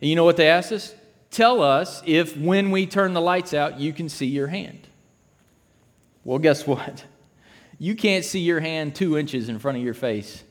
And 0.00 0.08
you 0.08 0.16
know 0.16 0.24
what 0.24 0.38
they 0.38 0.48
asked 0.48 0.72
us? 0.72 0.94
tell 1.34 1.62
us 1.62 2.02
if 2.06 2.36
when 2.36 2.70
we 2.70 2.86
turn 2.86 3.12
the 3.12 3.20
lights 3.20 3.52
out, 3.52 3.78
you 3.78 3.92
can 3.92 4.08
see 4.08 4.26
your 4.26 4.46
hand. 4.46 4.86
Well, 6.22 6.38
guess 6.38 6.66
what? 6.66 7.04
You 7.78 7.96
can't 7.96 8.24
see 8.24 8.40
your 8.40 8.60
hand 8.60 8.94
two 8.94 9.18
inches 9.18 9.48
in 9.48 9.58
front 9.58 9.76
of 9.76 9.84
your 9.84 9.94
face 9.94 10.44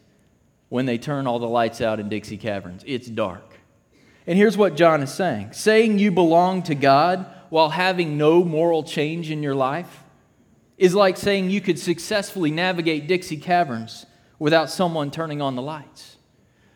when 0.69 0.85
they 0.85 0.97
turn 0.97 1.25
all 1.25 1.39
the 1.39 1.47
lights 1.47 1.81
out 1.81 1.99
in 1.99 2.09
Dixie 2.09 2.37
Caverns. 2.37 2.83
It's 2.85 3.07
dark. 3.07 3.52
And 4.25 4.37
here's 4.37 4.57
what 4.57 4.75
John 4.75 5.01
is 5.01 5.13
saying 5.13 5.53
saying 5.53 5.99
you 5.99 6.11
belong 6.11 6.63
to 6.63 6.75
God 6.75 7.25
while 7.49 7.69
having 7.69 8.17
no 8.17 8.43
moral 8.43 8.83
change 8.83 9.29
in 9.29 9.43
your 9.43 9.55
life 9.55 10.03
is 10.77 10.95
like 10.95 11.17
saying 11.17 11.49
you 11.49 11.61
could 11.61 11.77
successfully 11.77 12.51
navigate 12.51 13.07
Dixie 13.07 13.37
Caverns 13.37 14.05
without 14.39 14.69
someone 14.69 15.11
turning 15.11 15.41
on 15.41 15.55
the 15.55 15.61
lights. 15.61 16.17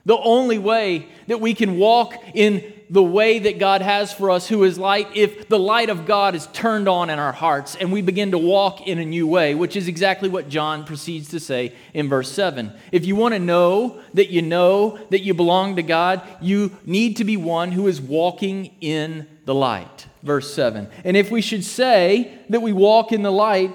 The 0.06 0.18
only 0.18 0.58
way 0.58 1.08
that 1.28 1.42
we 1.42 1.54
can 1.54 1.78
walk 1.78 2.14
in 2.34 2.74
the 2.90 3.04
way 3.04 3.40
that 3.40 3.60
God 3.60 3.82
has 3.82 4.14
for 4.14 4.32
us, 4.32 4.48
who 4.48 4.64
is 4.64 4.78
light, 4.78 5.08
if 5.14 5.50
the 5.50 5.60
light 5.60 5.90
of 5.90 6.06
God 6.06 6.36
is 6.36 6.48
turned 6.48 6.88
on 6.88 7.10
in 7.10 7.20
our 7.20 7.34
hearts 7.34 7.76
and 7.76 7.92
we 7.92 8.02
begin 8.02 8.32
to 8.32 8.38
walk 8.38 8.88
in 8.88 8.98
a 8.98 9.06
new 9.06 9.28
way, 9.28 9.56
which 9.56 9.76
is 9.76 9.88
exactly 9.88 10.30
what 10.30 10.48
John 10.48 10.86
proceeds 10.86 11.30
to 11.30 11.40
say 11.40 11.74
in 11.94 12.08
verse 12.08 12.32
7. 12.32 12.72
If 12.92 13.06
you 13.06 13.16
want 13.16 13.34
to 13.34 13.40
know 13.40 14.02
that 14.14 14.30
you 14.30 14.42
know 14.42 14.98
that 15.10 15.22
you 15.22 15.34
belong 15.34 15.76
to 15.76 15.84
God, 15.84 16.22
you 16.42 16.78
need 16.86 17.18
to 17.18 17.26
be 17.26 17.36
one 17.36 17.74
who 17.74 17.88
is 17.88 18.00
walking 18.00 18.72
in 18.80 19.28
the 19.46 19.56
light. 19.56 20.08
Verse 20.24 20.54
7. 20.54 20.90
And 21.04 21.18
if 21.18 21.30
we 21.30 21.42
should 21.42 21.66
say 21.66 22.40
that 22.50 22.62
we 22.62 22.72
walk 22.72 23.12
in 23.12 23.22
the 23.22 23.32
light, 23.32 23.74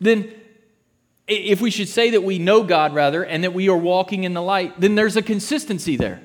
then 0.00 0.32
if 1.26 1.60
we 1.60 1.70
should 1.70 1.88
say 1.88 2.10
that 2.10 2.22
we 2.22 2.38
know 2.38 2.62
God, 2.62 2.94
rather, 2.94 3.24
and 3.24 3.44
that 3.44 3.54
we 3.54 3.68
are 3.68 3.76
walking 3.76 4.24
in 4.24 4.34
the 4.34 4.42
light, 4.42 4.78
then 4.80 4.94
there's 4.94 5.16
a 5.16 5.22
consistency 5.22 5.96
there. 5.96 6.20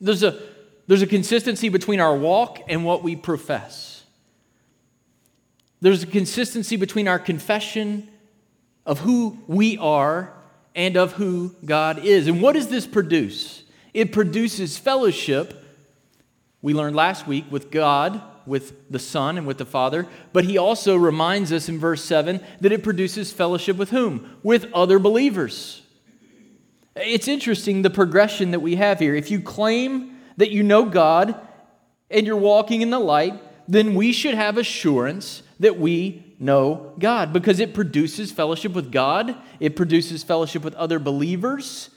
There's 0.00 0.22
a 0.22 0.51
there's 0.86 1.02
a 1.02 1.06
consistency 1.06 1.68
between 1.68 2.00
our 2.00 2.16
walk 2.16 2.60
and 2.68 2.84
what 2.84 3.02
we 3.02 3.16
profess. 3.16 4.04
There's 5.80 6.02
a 6.02 6.06
consistency 6.06 6.76
between 6.76 7.08
our 7.08 7.18
confession 7.18 8.08
of 8.86 9.00
who 9.00 9.38
we 9.46 9.78
are 9.78 10.32
and 10.74 10.96
of 10.96 11.12
who 11.14 11.54
God 11.64 12.04
is. 12.04 12.26
And 12.26 12.40
what 12.40 12.54
does 12.54 12.68
this 12.68 12.86
produce? 12.86 13.64
It 13.92 14.12
produces 14.12 14.78
fellowship, 14.78 15.62
we 16.62 16.72
learned 16.72 16.96
last 16.96 17.26
week, 17.26 17.44
with 17.50 17.70
God, 17.70 18.22
with 18.46 18.90
the 18.90 18.98
Son, 18.98 19.36
and 19.36 19.46
with 19.46 19.58
the 19.58 19.66
Father. 19.66 20.06
But 20.32 20.44
he 20.44 20.56
also 20.56 20.96
reminds 20.96 21.52
us 21.52 21.68
in 21.68 21.78
verse 21.78 22.04
7 22.04 22.40
that 22.60 22.72
it 22.72 22.82
produces 22.82 23.32
fellowship 23.32 23.76
with 23.76 23.90
whom? 23.90 24.36
With 24.42 24.72
other 24.72 24.98
believers. 24.98 25.82
It's 26.94 27.28
interesting 27.28 27.82
the 27.82 27.90
progression 27.90 28.50
that 28.52 28.60
we 28.60 28.76
have 28.76 28.98
here. 28.98 29.14
If 29.14 29.30
you 29.30 29.40
claim 29.40 30.11
that 30.36 30.50
you 30.50 30.62
know 30.62 30.84
God 30.84 31.34
and 32.10 32.26
you're 32.26 32.36
walking 32.36 32.82
in 32.82 32.90
the 32.90 32.98
light, 32.98 33.40
then 33.68 33.94
we 33.94 34.12
should 34.12 34.34
have 34.34 34.58
assurance 34.58 35.42
that 35.60 35.78
we 35.78 36.34
know 36.38 36.94
God 36.98 37.32
because 37.32 37.60
it 37.60 37.74
produces 37.74 38.32
fellowship 38.32 38.72
with 38.72 38.90
God, 38.90 39.36
it 39.60 39.76
produces 39.76 40.22
fellowship 40.22 40.64
with 40.64 40.74
other 40.74 40.98
believers. 40.98 41.90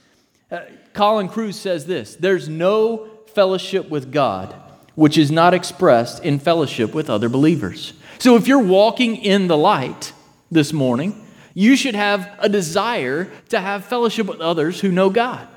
Uh, 0.51 0.62
Colin 0.94 1.27
Kruse 1.27 1.60
says 1.60 1.86
this 1.86 2.15
there's 2.15 2.48
no 2.48 3.10
fellowship 3.34 3.89
with 3.89 4.12
God 4.12 4.56
which 4.96 5.18
is 5.18 5.30
not 5.30 5.54
expressed 5.54 6.24
in 6.24 6.39
fellowship 6.39 6.94
with 6.94 7.10
other 7.10 7.30
believers. 7.30 7.94
So 8.18 8.36
if 8.36 8.48
you're 8.48 8.60
walking 8.60 9.18
in 9.18 9.48
the 9.48 9.58
light 9.58 10.13
this 10.50 10.74
morning, 10.74 11.25
you 11.54 11.75
should 11.75 11.96
have 11.96 12.30
a 12.39 12.50
desire 12.50 13.30
to 13.50 13.60
have 13.60 13.86
fellowship 13.86 14.27
with 14.27 14.39
others 14.39 14.80
who 14.80 14.92
know 14.92 15.10
God. 15.10 15.48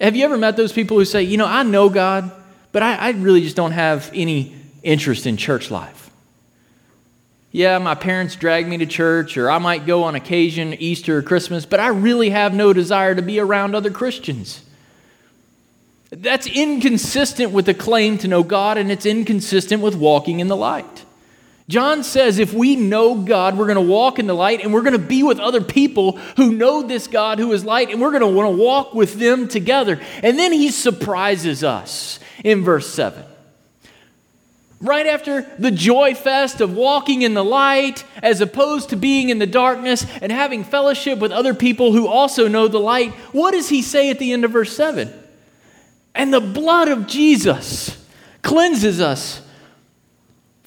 Have 0.00 0.16
you 0.16 0.24
ever 0.24 0.38
met 0.38 0.56
those 0.56 0.72
people 0.72 0.96
who 0.96 1.04
say, 1.04 1.22
you 1.22 1.36
know, 1.36 1.46
I 1.46 1.62
know 1.62 1.90
God, 1.90 2.30
but 2.72 2.82
I, 2.82 2.94
I 2.94 3.10
really 3.10 3.42
just 3.42 3.56
don't 3.56 3.72
have 3.72 4.10
any 4.14 4.54
interest 4.82 5.26
in 5.26 5.36
church 5.36 5.70
life? 5.70 6.10
Yeah, 7.52 7.78
my 7.78 7.96
parents 7.96 8.36
drag 8.36 8.68
me 8.68 8.78
to 8.78 8.86
church, 8.86 9.36
or 9.36 9.50
I 9.50 9.58
might 9.58 9.84
go 9.84 10.04
on 10.04 10.14
occasion, 10.14 10.72
Easter 10.74 11.18
or 11.18 11.22
Christmas, 11.22 11.66
but 11.66 11.80
I 11.80 11.88
really 11.88 12.30
have 12.30 12.54
no 12.54 12.72
desire 12.72 13.14
to 13.14 13.22
be 13.22 13.40
around 13.40 13.74
other 13.74 13.90
Christians. 13.90 14.62
That's 16.10 16.46
inconsistent 16.46 17.50
with 17.50 17.66
the 17.66 17.74
claim 17.74 18.18
to 18.18 18.28
know 18.28 18.42
God, 18.42 18.78
and 18.78 18.90
it's 18.90 19.04
inconsistent 19.04 19.82
with 19.82 19.96
walking 19.96 20.40
in 20.40 20.48
the 20.48 20.56
light. 20.56 20.99
John 21.70 22.02
says 22.02 22.40
if 22.40 22.52
we 22.52 22.74
know 22.74 23.14
God, 23.14 23.56
we're 23.56 23.66
going 23.66 23.76
to 23.76 23.80
walk 23.80 24.18
in 24.18 24.26
the 24.26 24.34
light 24.34 24.60
and 24.60 24.74
we're 24.74 24.82
going 24.82 24.92
to 24.92 24.98
be 24.98 25.22
with 25.22 25.38
other 25.38 25.60
people 25.60 26.16
who 26.36 26.52
know 26.52 26.82
this 26.82 27.06
God 27.06 27.38
who 27.38 27.52
is 27.52 27.64
light 27.64 27.90
and 27.90 28.00
we're 28.00 28.10
going 28.10 28.22
to 28.22 28.26
want 28.26 28.50
to 28.50 28.60
walk 28.60 28.92
with 28.92 29.14
them 29.20 29.46
together. 29.46 30.00
And 30.24 30.36
then 30.36 30.52
he 30.52 30.72
surprises 30.72 31.62
us 31.62 32.18
in 32.42 32.64
verse 32.64 32.92
7. 32.92 33.24
Right 34.80 35.06
after 35.06 35.42
the 35.60 35.70
joy 35.70 36.16
fest 36.16 36.60
of 36.60 36.74
walking 36.74 37.22
in 37.22 37.34
the 37.34 37.44
light 37.44 38.04
as 38.20 38.40
opposed 38.40 38.88
to 38.88 38.96
being 38.96 39.28
in 39.28 39.38
the 39.38 39.46
darkness 39.46 40.04
and 40.20 40.32
having 40.32 40.64
fellowship 40.64 41.20
with 41.20 41.30
other 41.30 41.54
people 41.54 41.92
who 41.92 42.08
also 42.08 42.48
know 42.48 42.66
the 42.66 42.80
light, 42.80 43.12
what 43.30 43.52
does 43.52 43.68
he 43.68 43.80
say 43.80 44.10
at 44.10 44.18
the 44.18 44.32
end 44.32 44.44
of 44.44 44.50
verse 44.50 44.74
7? 44.74 45.12
And 46.16 46.34
the 46.34 46.40
blood 46.40 46.88
of 46.88 47.06
Jesus 47.06 47.96
cleanses 48.42 49.00
us 49.00 49.42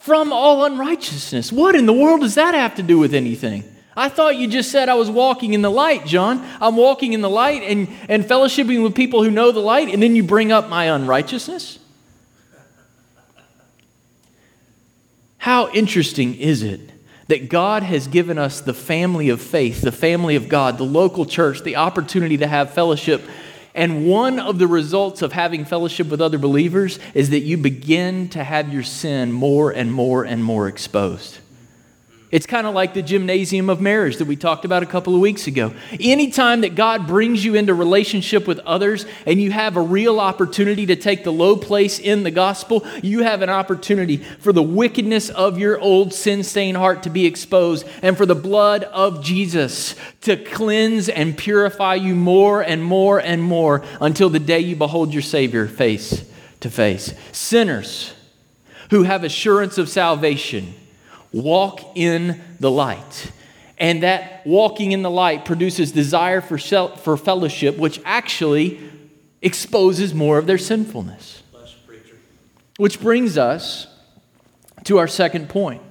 from 0.04 0.34
all 0.34 0.66
unrighteousness. 0.66 1.50
What 1.50 1.76
in 1.76 1.86
the 1.86 1.94
world 1.94 2.20
does 2.20 2.36
that 2.36 2.54
have 2.54 2.76
to 2.76 2.84
do 2.84 3.00
with 3.00 3.14
anything? 3.14 3.64
I 3.96 4.10
thought 4.10 4.36
you 4.36 4.50
just 4.50 4.70
said 4.70 4.90
I 4.90 4.96
was 4.96 5.10
walking 5.10 5.54
in 5.54 5.62
the 5.62 5.72
light, 5.72 6.06
John. 6.06 6.46
I'm 6.60 6.76
walking 6.76 7.14
in 7.14 7.22
the 7.22 7.30
light 7.30 7.64
and, 7.64 7.88
and 8.10 8.26
fellowshipping 8.26 8.84
with 8.84 8.96
people 8.96 9.24
who 9.24 9.32
know 9.32 9.54
the 9.54 9.62
light, 9.62 9.88
and 9.88 10.04
then 10.04 10.14
you 10.14 10.22
bring 10.22 10.52
up 10.52 10.68
my 10.68 10.90
unrighteousness? 10.90 11.80
How 15.38 15.72
interesting 15.72 16.36
is 16.36 16.64
it 16.64 16.82
that 17.30 17.48
God 17.48 17.84
has 17.84 18.08
given 18.08 18.38
us 18.38 18.60
the 18.60 18.74
family 18.74 19.30
of 19.30 19.42
faith, 19.42 19.80
the 19.80 19.94
family 19.94 20.36
of 20.36 20.50
God, 20.50 20.78
the 20.78 20.84
local 20.84 21.26
church, 21.26 21.62
the 21.62 21.78
opportunity 21.78 22.36
to 22.40 22.48
have 22.48 22.74
fellowship 22.74 23.22
And 23.76 24.06
one 24.06 24.40
of 24.40 24.60
the 24.60 24.68
results 24.68 25.22
of 25.22 25.34
having 25.34 25.66
fellowship 25.66 26.08
with 26.08 26.22
other 26.22 26.38
believers 26.38 27.00
is 27.14 27.32
that 27.32 27.40
you 27.40 27.58
begin 27.58 28.30
to 28.30 28.44
have 28.44 28.72
your 28.72 28.84
sin 28.84 29.32
more 29.32 29.72
and 29.72 29.92
more 29.92 30.24
and 30.24 30.44
more 30.44 30.68
exposed. 30.68 31.40
It's 32.34 32.48
kind 32.48 32.66
of 32.66 32.74
like 32.74 32.96
the 32.96 33.04
gymnasium 33.04 33.70
of 33.70 33.80
marriage 33.80 34.18
that 34.18 34.26
we 34.26 34.36
talked 34.36 34.66
about 34.66 34.82
a 34.82 34.88
couple 34.88 35.14
of 35.14 35.22
weeks 35.22 35.46
ago. 35.46 35.72
Anytime 36.00 36.62
that 36.62 36.74
God 36.74 37.06
brings 37.06 37.46
you 37.46 37.54
into 37.54 37.76
relationship 37.76 38.48
with 38.48 38.58
others 38.62 39.06
and 39.28 39.40
you 39.40 39.52
have 39.52 39.78
a 39.78 39.82
real 39.82 40.20
opportunity 40.20 40.88
to 40.88 40.96
take 40.96 41.24
the 41.24 41.32
low 41.32 41.56
place 41.56 42.00
in 42.00 42.24
the 42.24 42.32
gospel, 42.32 42.88
you 43.04 43.22
have 43.22 43.44
an 43.44 43.52
opportunity 43.52 44.18
for 44.18 44.52
the 44.52 44.64
wickedness 44.64 45.30
of 45.30 45.60
your 45.60 45.80
old 45.80 46.12
sin 46.12 46.42
stained 46.42 46.76
heart 46.76 47.04
to 47.04 47.12
be 47.12 47.28
exposed 47.28 47.88
and 48.02 48.18
for 48.18 48.26
the 48.26 48.34
blood 48.34 48.84
of 48.86 49.24
Jesus 49.24 49.96
to 50.22 50.36
cleanse 50.36 51.10
and 51.10 51.38
purify 51.38 51.94
you 51.94 52.16
more 52.16 52.62
and 52.64 52.84
more 52.84 53.20
and 53.20 53.44
more 53.44 53.84
until 54.02 54.32
the 54.32 54.40
day 54.40 54.60
you 54.60 54.76
behold 54.76 55.14
your 55.14 55.22
Savior 55.22 55.68
face 55.68 56.28
to 56.62 56.72
face. 56.72 57.14
Sinners 57.32 58.16
who 58.90 59.04
have 59.04 59.24
assurance 59.24 59.78
of 59.78 59.88
salvation 59.88 60.74
walk 61.34 61.82
in 61.96 62.42
the 62.60 62.72
light. 62.72 63.32
And 63.78 64.04
that 64.04 64.46
walking 64.46 64.92
in 64.92 65.02
the 65.02 65.10
light 65.10 65.44
produces 65.44 65.92
desire 65.92 66.40
for, 66.40 66.58
for 66.58 67.18
fellowship, 67.18 67.78
which 67.78 68.00
actually 68.06 68.80
exposes 69.42 70.14
more 70.14 70.38
of 70.38 70.46
their 70.46 70.58
sinfulness. 70.58 71.44
Which 72.78 73.02
brings 73.02 73.38
us 73.38 73.88
to 74.86 74.98
our 75.00 75.08
second 75.08 75.50
point. 75.50 75.82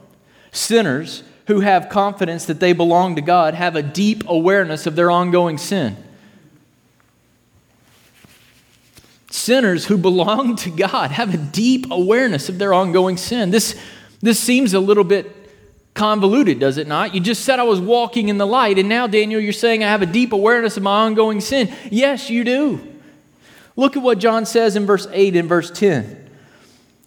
Sinners 0.52 1.22
who 1.46 1.60
have 1.60 1.88
confidence 1.88 2.46
that 2.46 2.60
they 2.60 2.72
belong 2.72 3.16
to 3.16 3.20
God 3.20 3.54
have 3.54 3.76
a 3.76 3.82
deep 3.82 4.24
awareness 4.26 4.86
of 4.86 4.96
their 4.96 5.10
ongoing 5.10 5.58
sin. 5.58 5.96
Sinners 9.30 9.86
who 9.86 9.98
belong 9.98 10.56
to 10.64 10.70
God 10.70 11.10
have 11.10 11.34
a 11.34 11.38
deep 11.38 11.90
awareness 11.90 12.48
of 12.48 12.58
their 12.58 12.72
ongoing 12.72 13.16
sin. 13.16 13.50
This 13.50 13.80
this 14.22 14.38
seems 14.38 14.72
a 14.72 14.80
little 14.80 15.04
bit 15.04 15.36
convoluted, 15.94 16.58
does 16.58 16.78
it 16.78 16.86
not? 16.86 17.14
You 17.14 17.20
just 17.20 17.44
said 17.44 17.58
I 17.58 17.64
was 17.64 17.80
walking 17.80 18.28
in 18.28 18.38
the 18.38 18.46
light, 18.46 18.78
and 18.78 18.88
now, 18.88 19.06
Daniel, 19.06 19.40
you're 19.40 19.52
saying 19.52 19.84
I 19.84 19.88
have 19.88 20.02
a 20.02 20.06
deep 20.06 20.32
awareness 20.32 20.76
of 20.76 20.82
my 20.82 21.02
ongoing 21.02 21.40
sin. 21.40 21.74
Yes, 21.90 22.30
you 22.30 22.44
do. 22.44 22.80
Look 23.76 23.96
at 23.96 24.02
what 24.02 24.18
John 24.18 24.46
says 24.46 24.76
in 24.76 24.86
verse 24.86 25.06
8 25.12 25.36
and 25.36 25.48
verse 25.48 25.70
10. 25.70 26.30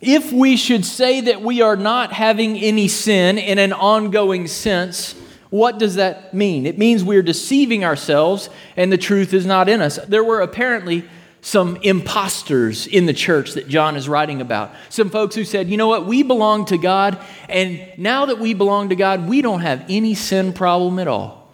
If 0.01 0.31
we 0.31 0.57
should 0.57 0.85
say 0.85 1.21
that 1.21 1.41
we 1.41 1.61
are 1.61 1.75
not 1.75 2.11
having 2.11 2.57
any 2.57 2.87
sin 2.87 3.37
in 3.37 3.57
an 3.57 3.73
ongoing 3.73 4.47
sense, 4.47 5.15
what 5.49 5.79
does 5.79 5.95
that 5.95 6.33
mean? 6.33 6.65
It 6.65 6.77
means 6.77 7.03
we 7.03 7.17
are 7.17 7.21
deceiving 7.21 7.85
ourselves 7.85 8.49
and 8.75 8.91
the 8.91 8.97
truth 8.97 9.33
is 9.33 9.45
not 9.45 9.69
in 9.69 9.81
us. 9.81 9.97
There 10.07 10.23
were 10.23 10.41
apparently 10.41 11.05
some 11.45 11.77
imposters 11.83 12.87
in 12.87 13.05
the 13.05 13.13
church 13.13 13.53
that 13.53 13.67
John 13.67 13.95
is 13.95 14.09
writing 14.09 14.41
about. 14.41 14.73
Some 14.89 15.11
folks 15.11 15.35
who 15.35 15.45
said, 15.45 15.69
you 15.69 15.77
know 15.77 15.87
what, 15.87 16.07
we 16.07 16.23
belong 16.23 16.65
to 16.65 16.77
God, 16.79 17.23
and 17.47 17.87
now 17.99 18.25
that 18.25 18.39
we 18.39 18.55
belong 18.55 18.89
to 18.89 18.95
God, 18.95 19.29
we 19.29 19.43
don't 19.43 19.59
have 19.59 19.85
any 19.87 20.15
sin 20.15 20.53
problem 20.53 20.97
at 20.97 21.07
all. 21.07 21.53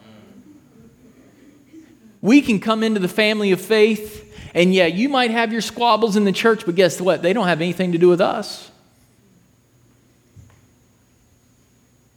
We 2.22 2.42
can 2.42 2.62
come 2.62 2.84
into 2.84 3.02
the 3.02 3.10
family 3.10 3.52
of 3.52 3.60
faith, 3.60 4.34
and 4.54 4.74
yeah, 4.74 4.86
you 4.86 5.10
might 5.10 5.32
have 5.32 5.52
your 5.52 5.60
squabbles 5.60 6.16
in 6.16 6.24
the 6.24 6.32
church, 6.32 6.66
but 6.66 6.76
guess 6.76 7.02
what? 7.02 7.22
They 7.22 7.34
don't 7.34 7.48
have 7.48 7.60
anything 7.60 7.92
to 7.92 7.98
do 7.98 8.08
with 8.08 8.22
us. 8.22 8.72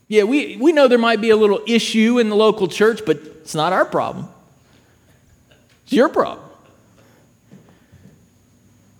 Yeah, 0.07 0.23
we, 0.23 0.55
we 0.55 0.71
know 0.71 0.87
there 0.87 0.97
might 0.97 1.19
be 1.19 1.31
a 1.31 1.35
little 1.35 1.59
issue 1.67 2.19
in 2.19 2.29
the 2.29 2.37
local 2.37 2.69
church, 2.69 3.01
but 3.05 3.17
it's 3.17 3.53
not 3.53 3.73
our 3.73 3.83
problem. 3.83 4.29
It's 5.83 5.91
your 5.91 6.07
problem. 6.07 6.44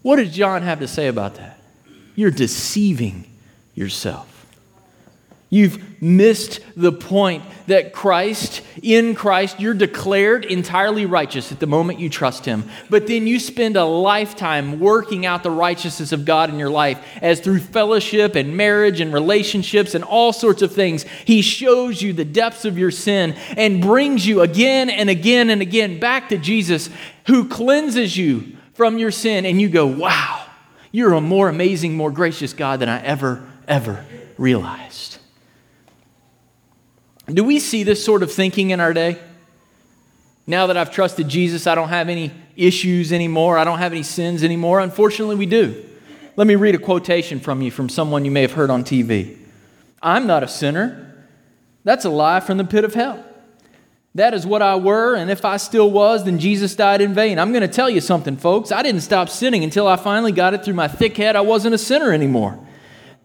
What 0.05 0.17
does 0.17 0.31
John 0.31 0.61
have 0.61 0.81
to 0.81 0.87
say 0.87 1.07
about 1.07 1.33
that? 1.37 1.59
You're 2.13 2.29
deceiving 2.29 3.25
yourself. 3.73 4.45
You've 5.49 5.99
missed 5.99 6.59
the 6.77 6.91
point 6.91 7.43
that 7.65 7.91
Christ, 7.91 8.61
in 8.83 9.15
Christ, 9.15 9.59
you're 9.59 9.73
declared 9.73 10.45
entirely 10.45 11.07
righteous 11.07 11.51
at 11.51 11.59
the 11.59 11.65
moment 11.65 11.97
you 11.97 12.11
trust 12.11 12.45
Him. 12.45 12.69
But 12.87 13.07
then 13.07 13.25
you 13.25 13.39
spend 13.39 13.77
a 13.77 13.83
lifetime 13.83 14.79
working 14.79 15.25
out 15.25 15.41
the 15.41 15.49
righteousness 15.49 16.11
of 16.11 16.23
God 16.23 16.51
in 16.51 16.59
your 16.59 16.69
life 16.69 17.03
as 17.19 17.39
through 17.39 17.61
fellowship 17.61 18.35
and 18.35 18.55
marriage 18.55 18.99
and 18.99 19.11
relationships 19.11 19.95
and 19.95 20.03
all 20.03 20.31
sorts 20.33 20.61
of 20.61 20.71
things. 20.71 21.01
He 21.25 21.41
shows 21.41 21.99
you 22.03 22.13
the 22.13 22.25
depths 22.25 22.63
of 22.63 22.77
your 22.77 22.91
sin 22.91 23.33
and 23.57 23.81
brings 23.81 24.27
you 24.27 24.41
again 24.41 24.91
and 24.91 25.09
again 25.09 25.49
and 25.49 25.63
again 25.63 25.99
back 25.99 26.29
to 26.29 26.37
Jesus, 26.37 26.91
who 27.25 27.49
cleanses 27.49 28.15
you 28.15 28.54
from 28.75 28.97
your 28.99 29.11
sin 29.11 29.45
and 29.45 29.59
you 29.59 29.67
go, 29.67 29.85
wow, 29.85 30.45
you're 30.91 31.13
a 31.13 31.21
more 31.21 31.49
amazing, 31.49 31.95
more 31.95 32.11
gracious 32.11 32.53
God 32.53 32.79
than 32.79 32.89
I 32.89 33.01
ever, 33.01 33.43
ever 33.67 34.05
realized. 34.37 35.17
Do 37.27 37.43
we 37.43 37.59
see 37.59 37.83
this 37.83 38.03
sort 38.03 38.21
of 38.21 38.31
thinking 38.31 38.69
in 38.69 38.79
our 38.79 38.93
day? 38.93 39.19
Now 40.45 40.67
that 40.67 40.77
I've 40.77 40.91
trusted 40.91 41.27
Jesus, 41.27 41.65
I 41.65 41.73
don't 41.73 41.89
have 41.89 42.07
any 42.07 42.31
issues 42.55 43.11
anymore. 43.11 43.57
I 43.57 43.63
don't 43.63 43.79
have 43.79 43.93
any 43.93 44.03
sins 44.03 44.43
anymore. 44.43 44.79
Unfortunately, 44.79 45.35
we 45.35 45.47
do. 45.47 45.83
Let 46.35 46.45
me 46.45 46.55
read 46.55 46.75
a 46.75 46.79
quotation 46.79 47.39
from 47.39 47.61
you 47.61 47.71
from 47.71 47.89
someone 47.89 48.25
you 48.25 48.31
may 48.31 48.41
have 48.41 48.51
heard 48.51 48.69
on 48.69 48.83
TV. 48.83 49.37
I'm 50.03 50.27
not 50.27 50.43
a 50.43 50.47
sinner. 50.47 51.25
That's 51.83 52.05
a 52.05 52.09
lie 52.09 52.41
from 52.41 52.57
the 52.57 52.63
pit 52.63 52.83
of 52.83 52.93
hell. 52.93 53.24
That 54.15 54.33
is 54.33 54.47
what 54.47 54.61
I 54.61 54.77
were, 54.77 55.13
and 55.13 55.29
if 55.29 55.43
I 55.43 55.57
still 55.57 55.91
was, 55.91 56.23
then 56.23 56.39
Jesus 56.39 56.73
died 56.73 57.01
in 57.01 57.13
vain. 57.13 57.37
I'm 57.37 57.51
going 57.51 57.61
to 57.61 57.67
tell 57.67 57.89
you 57.89 57.99
something, 57.99 58.37
folks. 58.37 58.71
I 58.71 58.81
didn't 58.81 59.01
stop 59.01 59.27
sinning 59.27 59.65
until 59.65 59.89
I 59.89 59.97
finally 59.97 60.31
got 60.31 60.53
it 60.53 60.63
through 60.63 60.73
my 60.73 60.87
thick 60.87 61.17
head 61.17 61.35
I 61.35 61.41
wasn't 61.41 61.75
a 61.75 61.77
sinner 61.77 62.13
anymore. 62.13 62.57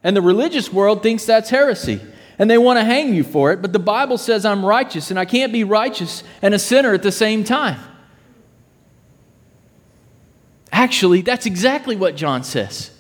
And 0.03 0.17
the 0.17 0.23
religious 0.23 0.73
world 0.73 1.01
thinks 1.01 1.25
that's 1.25 1.49
heresy, 1.49 2.01
and 2.41 2.51
they 2.51 2.59
want 2.59 2.81
to 2.81 2.85
hang 2.85 3.15
you 3.15 3.23
for 3.23 3.53
it, 3.53 3.63
but 3.63 3.73
the 3.73 3.79
Bible 3.79 4.19
says 4.19 4.45
I'm 4.45 4.67
righteous, 4.67 5.11
and 5.11 5.19
I 5.19 5.27
can't 5.27 5.53
be 5.53 5.63
righteous 5.63 6.25
and 6.43 6.55
a 6.55 6.59
sinner 6.59 6.93
at 6.93 7.05
the 7.05 7.13
same 7.13 7.45
time. 7.45 7.79
Actually, 10.73 11.23
that's 11.23 11.47
exactly 11.47 11.95
what 11.95 12.17
John 12.17 12.43
says. 12.43 12.91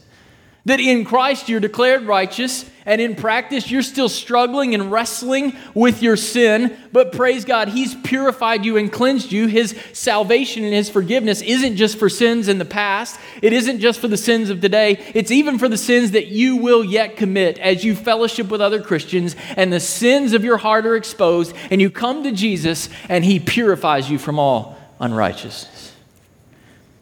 That 0.66 0.79
in 0.79 1.07
Christ 1.07 1.49
you're 1.49 1.59
declared 1.59 2.03
righteous, 2.03 2.68
and 2.85 3.01
in 3.01 3.14
practice 3.14 3.70
you're 3.70 3.83
still 3.83 4.11
struggling 4.11 4.75
and 4.75 4.92
wrestling 4.92 5.57
with 5.75 6.03
your 6.03 6.16
sin. 6.16 6.77
But 6.92 7.12
praise 7.12 7.46
God, 7.46 7.68
He's 7.68 7.94
purified 7.94 8.66
you 8.66 8.77
and 8.77 8.92
cleansed 8.92 9.33
you. 9.33 9.46
His 9.46 9.75
salvation 9.94 10.62
and 10.64 10.75
His 10.75 10.90
forgiveness 10.90 11.40
isn't 11.40 11.77
just 11.77 11.99
for 11.99 12.11
sins 12.11 12.46
in 12.46 12.59
the 12.59 12.66
past, 12.66 13.18
it 13.40 13.55
isn't 13.55 13.81
just 13.81 14.01
for 14.01 14.09
the 14.09 14.18
sins 14.18 14.51
of 14.51 14.61
today, 14.61 15.03
it's 15.14 15.31
even 15.31 15.59
for 15.59 15.68
the 15.68 15.79
sins 15.79 16.11
that 16.11 16.27
you 16.27 16.57
will 16.57 16.85
yet 16.85 17.16
commit 17.16 17.59
as 17.59 17.83
you 17.83 17.94
fellowship 17.94 18.49
with 18.51 18.61
other 18.61 18.83
Christians, 18.83 19.37
and 19.57 19.73
the 19.73 19.81
sins 19.81 20.35
of 20.35 20.44
your 20.44 20.59
heart 20.59 20.85
are 20.85 20.96
exposed, 20.96 21.55
and 21.70 21.81
you 21.81 21.90
come 21.90 22.23
to 22.25 22.33
Jesus, 22.33 22.90
and 23.09 23.25
He 23.25 23.40
purifies 23.40 24.11
you 24.11 24.18
from 24.18 24.38
all 24.38 24.77
unrighteousness. 25.01 25.89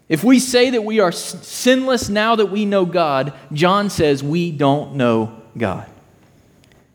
If 0.09 0.23
we 0.23 0.39
say 0.39 0.71
that 0.71 0.83
we 0.83 0.99
are 0.99 1.11
sinless 1.11 2.09
now 2.09 2.35
that 2.35 2.47
we 2.47 2.65
know 2.65 2.83
God, 2.85 3.31
John 3.53 3.91
says 3.91 4.23
we 4.23 4.51
don't 4.51 4.95
know 4.95 5.39
God. 5.55 5.87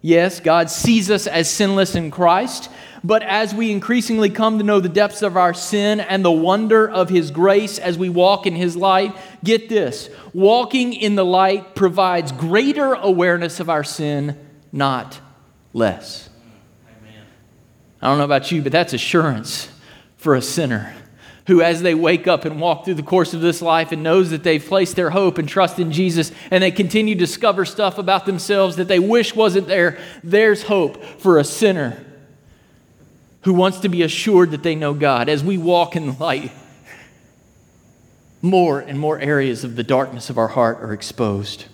Yes, 0.02 0.40
God 0.40 0.68
sees 0.68 1.10
us 1.10 1.28
as 1.28 1.48
sinless 1.48 1.94
in 1.94 2.10
Christ, 2.10 2.68
but 3.04 3.22
as 3.22 3.54
we 3.54 3.70
increasingly 3.70 4.30
come 4.30 4.58
to 4.58 4.64
know 4.64 4.80
the 4.80 4.88
depths 4.88 5.22
of 5.22 5.36
our 5.36 5.54
sin 5.54 6.00
and 6.00 6.24
the 6.24 6.32
wonder 6.32 6.90
of 6.90 7.08
His 7.08 7.30
grace 7.30 7.78
as 7.78 7.96
we 7.96 8.08
walk 8.08 8.46
in 8.46 8.54
His 8.54 8.76
light, 8.76 9.16
get 9.42 9.68
this 9.68 10.10
walking 10.34 10.92
in 10.92 11.14
the 11.14 11.24
light 11.24 11.76
provides 11.76 12.32
greater 12.32 12.94
awareness 12.94 13.60
of 13.60 13.70
our 13.70 13.84
sin, 13.84 14.36
not 14.72 15.20
less. 15.72 16.28
Amen. 17.00 17.22
I 18.02 18.08
don't 18.08 18.18
know 18.18 18.24
about 18.24 18.50
you, 18.50 18.60
but 18.60 18.72
that's 18.72 18.92
assurance 18.92 19.68
for 20.16 20.34
a 20.34 20.42
sinner 20.42 20.94
who, 21.46 21.60
as 21.60 21.82
they 21.82 21.94
wake 21.94 22.26
up 22.26 22.44
and 22.44 22.60
walk 22.60 22.84
through 22.84 22.94
the 22.94 23.02
course 23.02 23.34
of 23.34 23.40
this 23.40 23.60
life 23.60 23.92
and 23.92 24.02
knows 24.02 24.30
that 24.30 24.42
they've 24.42 24.64
placed 24.64 24.96
their 24.96 25.10
hope 25.10 25.36
and 25.38 25.48
trust 25.48 25.78
in 25.78 25.92
Jesus 25.92 26.32
and 26.50 26.62
they 26.62 26.70
continue 26.70 27.14
to 27.14 27.18
discover 27.18 27.64
stuff 27.64 27.98
about 27.98 28.24
themselves 28.24 28.76
that 28.76 28.88
they 28.88 28.98
wish 28.98 29.34
wasn't 29.34 29.66
there, 29.66 29.98
there's 30.22 30.62
hope 30.62 31.02
for 31.04 31.38
a 31.38 31.44
sinner 31.44 32.02
who 33.42 33.52
wants 33.52 33.80
to 33.80 33.90
be 33.90 34.02
assured 34.02 34.52
that 34.52 34.62
they 34.62 34.74
know 34.74 34.94
God. 34.94 35.28
As 35.28 35.44
we 35.44 35.58
walk 35.58 35.96
in 35.96 36.18
light, 36.18 36.50
more 38.40 38.80
and 38.80 38.98
more 38.98 39.18
areas 39.18 39.64
of 39.64 39.76
the 39.76 39.82
darkness 39.82 40.30
of 40.30 40.38
our 40.38 40.48
heart 40.48 40.78
are 40.80 40.92
exposed. 40.92 41.66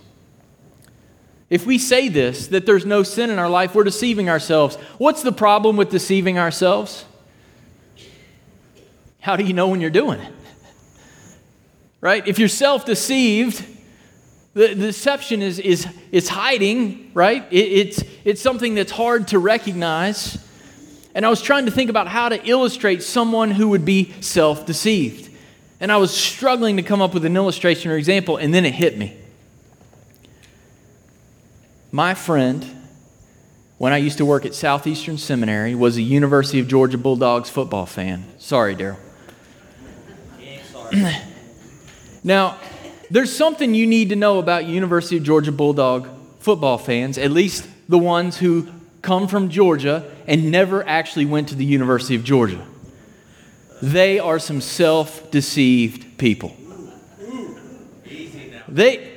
If 1.49 1.67
we 1.67 1.79
say 1.79 2.09
this, 2.09 2.49
that 2.49 2.67
there's 2.67 2.87
no 2.87 3.03
sin 3.03 3.31
in 3.31 3.39
our 3.39 3.49
life, 3.49 3.75
we're 3.75 3.85
deceiving 3.85 4.29
ourselves. 4.29 4.77
What's 4.99 5.23
the 5.23 5.33
problem 5.33 5.77
with 5.77 5.91
deceiving 5.91 6.39
ourselves? 6.39 7.05
How 9.21 9.37
do 9.37 9.45
you 9.45 9.53
know 9.53 9.69
when 9.69 9.81
you're 9.81 9.91
doing 9.91 10.21
it? 10.21 10.33
Right? 12.01 12.27
If 12.27 12.39
you're 12.39 12.49
self 12.49 12.87
deceived, 12.87 13.65
the, 14.55 14.75
deception 14.75 15.43
is, 15.43 15.59
is, 15.59 15.87
is 16.11 16.29
hiding, 16.29 17.11
right? 17.15 17.47
It, 17.51 17.57
it's, 17.57 18.05
it's 18.25 18.41
something 18.41 18.75
that's 18.75 18.91
hard 18.91 19.29
to 19.29 19.39
recognize. 19.39 20.39
And 21.15 21.27
I 21.27 21.29
was 21.29 21.43
trying 21.43 21.67
to 21.67 21.71
think 21.71 21.91
about 21.91 22.09
how 22.09 22.29
to 22.29 22.43
illustrate 22.49 23.03
someone 23.03 23.51
who 23.51 23.69
would 23.69 23.85
be 23.85 24.13
self 24.21 24.65
deceived. 24.67 25.31
And 25.79 25.91
I 25.91 25.97
was 25.97 26.11
struggling 26.11 26.77
to 26.77 26.83
come 26.83 27.01
up 27.01 27.15
with 27.15 27.25
an 27.25 27.37
illustration 27.37 27.91
or 27.91 27.97
example, 27.97 28.37
and 28.37 28.53
then 28.53 28.65
it 28.65 28.75
hit 28.75 28.99
me. 28.99 29.17
My 31.93 32.15
friend, 32.15 32.65
when 33.79 33.93
I 33.93 33.97
used 33.97 34.19
to 34.19 34.25
work 34.25 34.45
at 34.45 34.55
Southeastern 34.55 35.17
Seminary, 35.19 35.75
was 35.75 35.97
a 35.97 36.03
University 36.03 36.61
of 36.61 36.69
Georgia 36.69 36.99
Bulldogs 36.99 37.51
football 37.51 37.87
fan. 37.87 38.25
Sorry, 38.39 38.77
Daryl. 38.77 38.99
now, 42.25 42.59
there's 43.11 43.35
something 43.35 43.75
you 43.75 43.87
need 43.87 44.09
to 44.11 44.17
know 44.17 44.39
about 44.39 44.67
University 44.67 45.17
of 45.17 45.23
Georgia 45.23 45.53
Bulldog 45.53 46.09
football 46.39 46.79
fans, 46.79 47.19
at 47.19 47.31
least 47.31 47.69
the 47.89 47.99
ones 47.99 48.39
who 48.39 48.69
come 49.03 49.29
from 49.29 49.49
Georgia 49.49 50.11
and 50.27 50.51
never 50.51 50.87
actually 50.87 51.27
went 51.27 51.49
to 51.49 51.55
the 51.55 51.65
University 51.65 52.15
of 52.15 52.25
Georgia. 52.25 52.65
They 53.83 54.19
are 54.19 54.39
some 54.39 54.61
self 54.61 55.31
deceived 55.31 56.19
people. 56.19 56.57
They, 58.69 59.10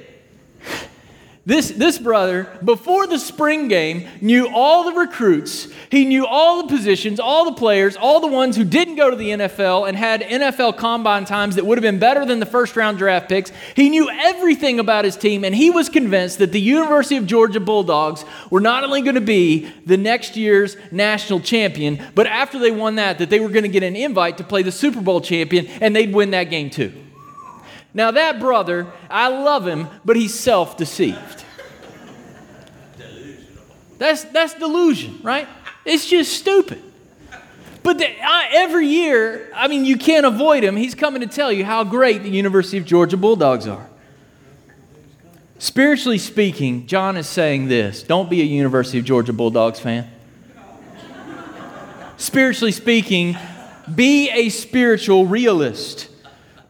this, 1.45 1.71
this 1.71 1.99
brother, 1.99 2.47
before 2.63 3.05
the 3.05 3.19
spring 3.19 3.67
game, 3.67 4.07
knew 4.21 4.47
all 4.47 4.85
the 4.85 4.97
recruits. 4.97 5.67
He 5.91 6.05
knew 6.05 6.25
all 6.25 6.61
the 6.61 6.73
positions, 6.73 7.19
all 7.19 7.43
the 7.43 7.59
players, 7.59 7.97
all 7.97 8.21
the 8.21 8.27
ones 8.27 8.55
who 8.55 8.63
didn't 8.63 8.95
go 8.95 9.09
to 9.09 9.17
the 9.17 9.31
NFL 9.31 9.89
and 9.89 9.97
had 9.97 10.21
NFL 10.21 10.77
combine 10.77 11.25
times 11.25 11.55
that 11.55 11.65
would 11.65 11.77
have 11.77 11.83
been 11.83 11.99
better 11.99 12.25
than 12.25 12.39
the 12.39 12.45
first 12.45 12.77
round 12.77 12.97
draft 12.97 13.27
picks. 13.27 13.51
He 13.75 13.89
knew 13.89 14.09
everything 14.09 14.79
about 14.79 15.03
his 15.03 15.17
team, 15.17 15.43
and 15.43 15.53
he 15.53 15.69
was 15.69 15.89
convinced 15.89 16.37
that 16.37 16.53
the 16.53 16.61
University 16.61 17.17
of 17.17 17.27
Georgia 17.27 17.59
Bulldogs 17.59 18.23
were 18.49 18.61
not 18.61 18.85
only 18.85 19.01
going 19.01 19.15
to 19.15 19.21
be 19.21 19.69
the 19.85 19.97
next 19.97 20.37
year's 20.37 20.77
national 20.91 21.41
champion, 21.41 22.01
but 22.15 22.25
after 22.25 22.57
they 22.57 22.71
won 22.71 22.95
that, 22.95 23.17
that 23.17 23.29
they 23.29 23.41
were 23.41 23.49
going 23.49 23.63
to 23.63 23.69
get 23.69 23.83
an 23.83 23.97
invite 23.97 24.37
to 24.37 24.45
play 24.45 24.63
the 24.63 24.71
Super 24.71 25.01
Bowl 25.01 25.19
champion, 25.19 25.67
and 25.81 25.93
they'd 25.93 26.13
win 26.13 26.31
that 26.31 26.45
game 26.45 26.69
too. 26.69 27.02
Now, 27.93 28.11
that 28.11 28.39
brother, 28.39 28.87
I 29.09 29.27
love 29.27 29.67
him, 29.67 29.87
but 30.03 30.15
he's 30.15 30.33
self 30.33 30.77
deceived. 30.77 31.45
That's, 33.99 34.23
that's 34.25 34.55
delusion, 34.55 35.19
right? 35.21 35.47
It's 35.85 36.07
just 36.07 36.33
stupid. 36.33 36.81
But 37.83 37.99
the, 37.99 38.07
I, 38.21 38.49
every 38.53 38.87
year, 38.87 39.51
I 39.53 39.67
mean, 39.67 39.85
you 39.85 39.97
can't 39.97 40.25
avoid 40.25 40.63
him. 40.63 40.75
He's 40.75 40.95
coming 40.95 41.21
to 41.21 41.27
tell 41.27 41.51
you 41.51 41.65
how 41.65 41.83
great 41.83 42.23
the 42.23 42.29
University 42.29 42.77
of 42.77 42.85
Georgia 42.85 43.17
Bulldogs 43.17 43.67
are. 43.67 43.89
Spiritually 45.59 46.17
speaking, 46.17 46.87
John 46.87 47.15
is 47.17 47.27
saying 47.27 47.67
this 47.67 48.03
don't 48.03 48.29
be 48.29 48.41
a 48.41 48.45
University 48.45 48.99
of 48.99 49.05
Georgia 49.05 49.33
Bulldogs 49.33 49.79
fan. 49.79 50.09
Spiritually 52.17 52.71
speaking, 52.71 53.37
be 53.93 54.29
a 54.29 54.49
spiritual 54.49 55.25
realist 55.25 56.09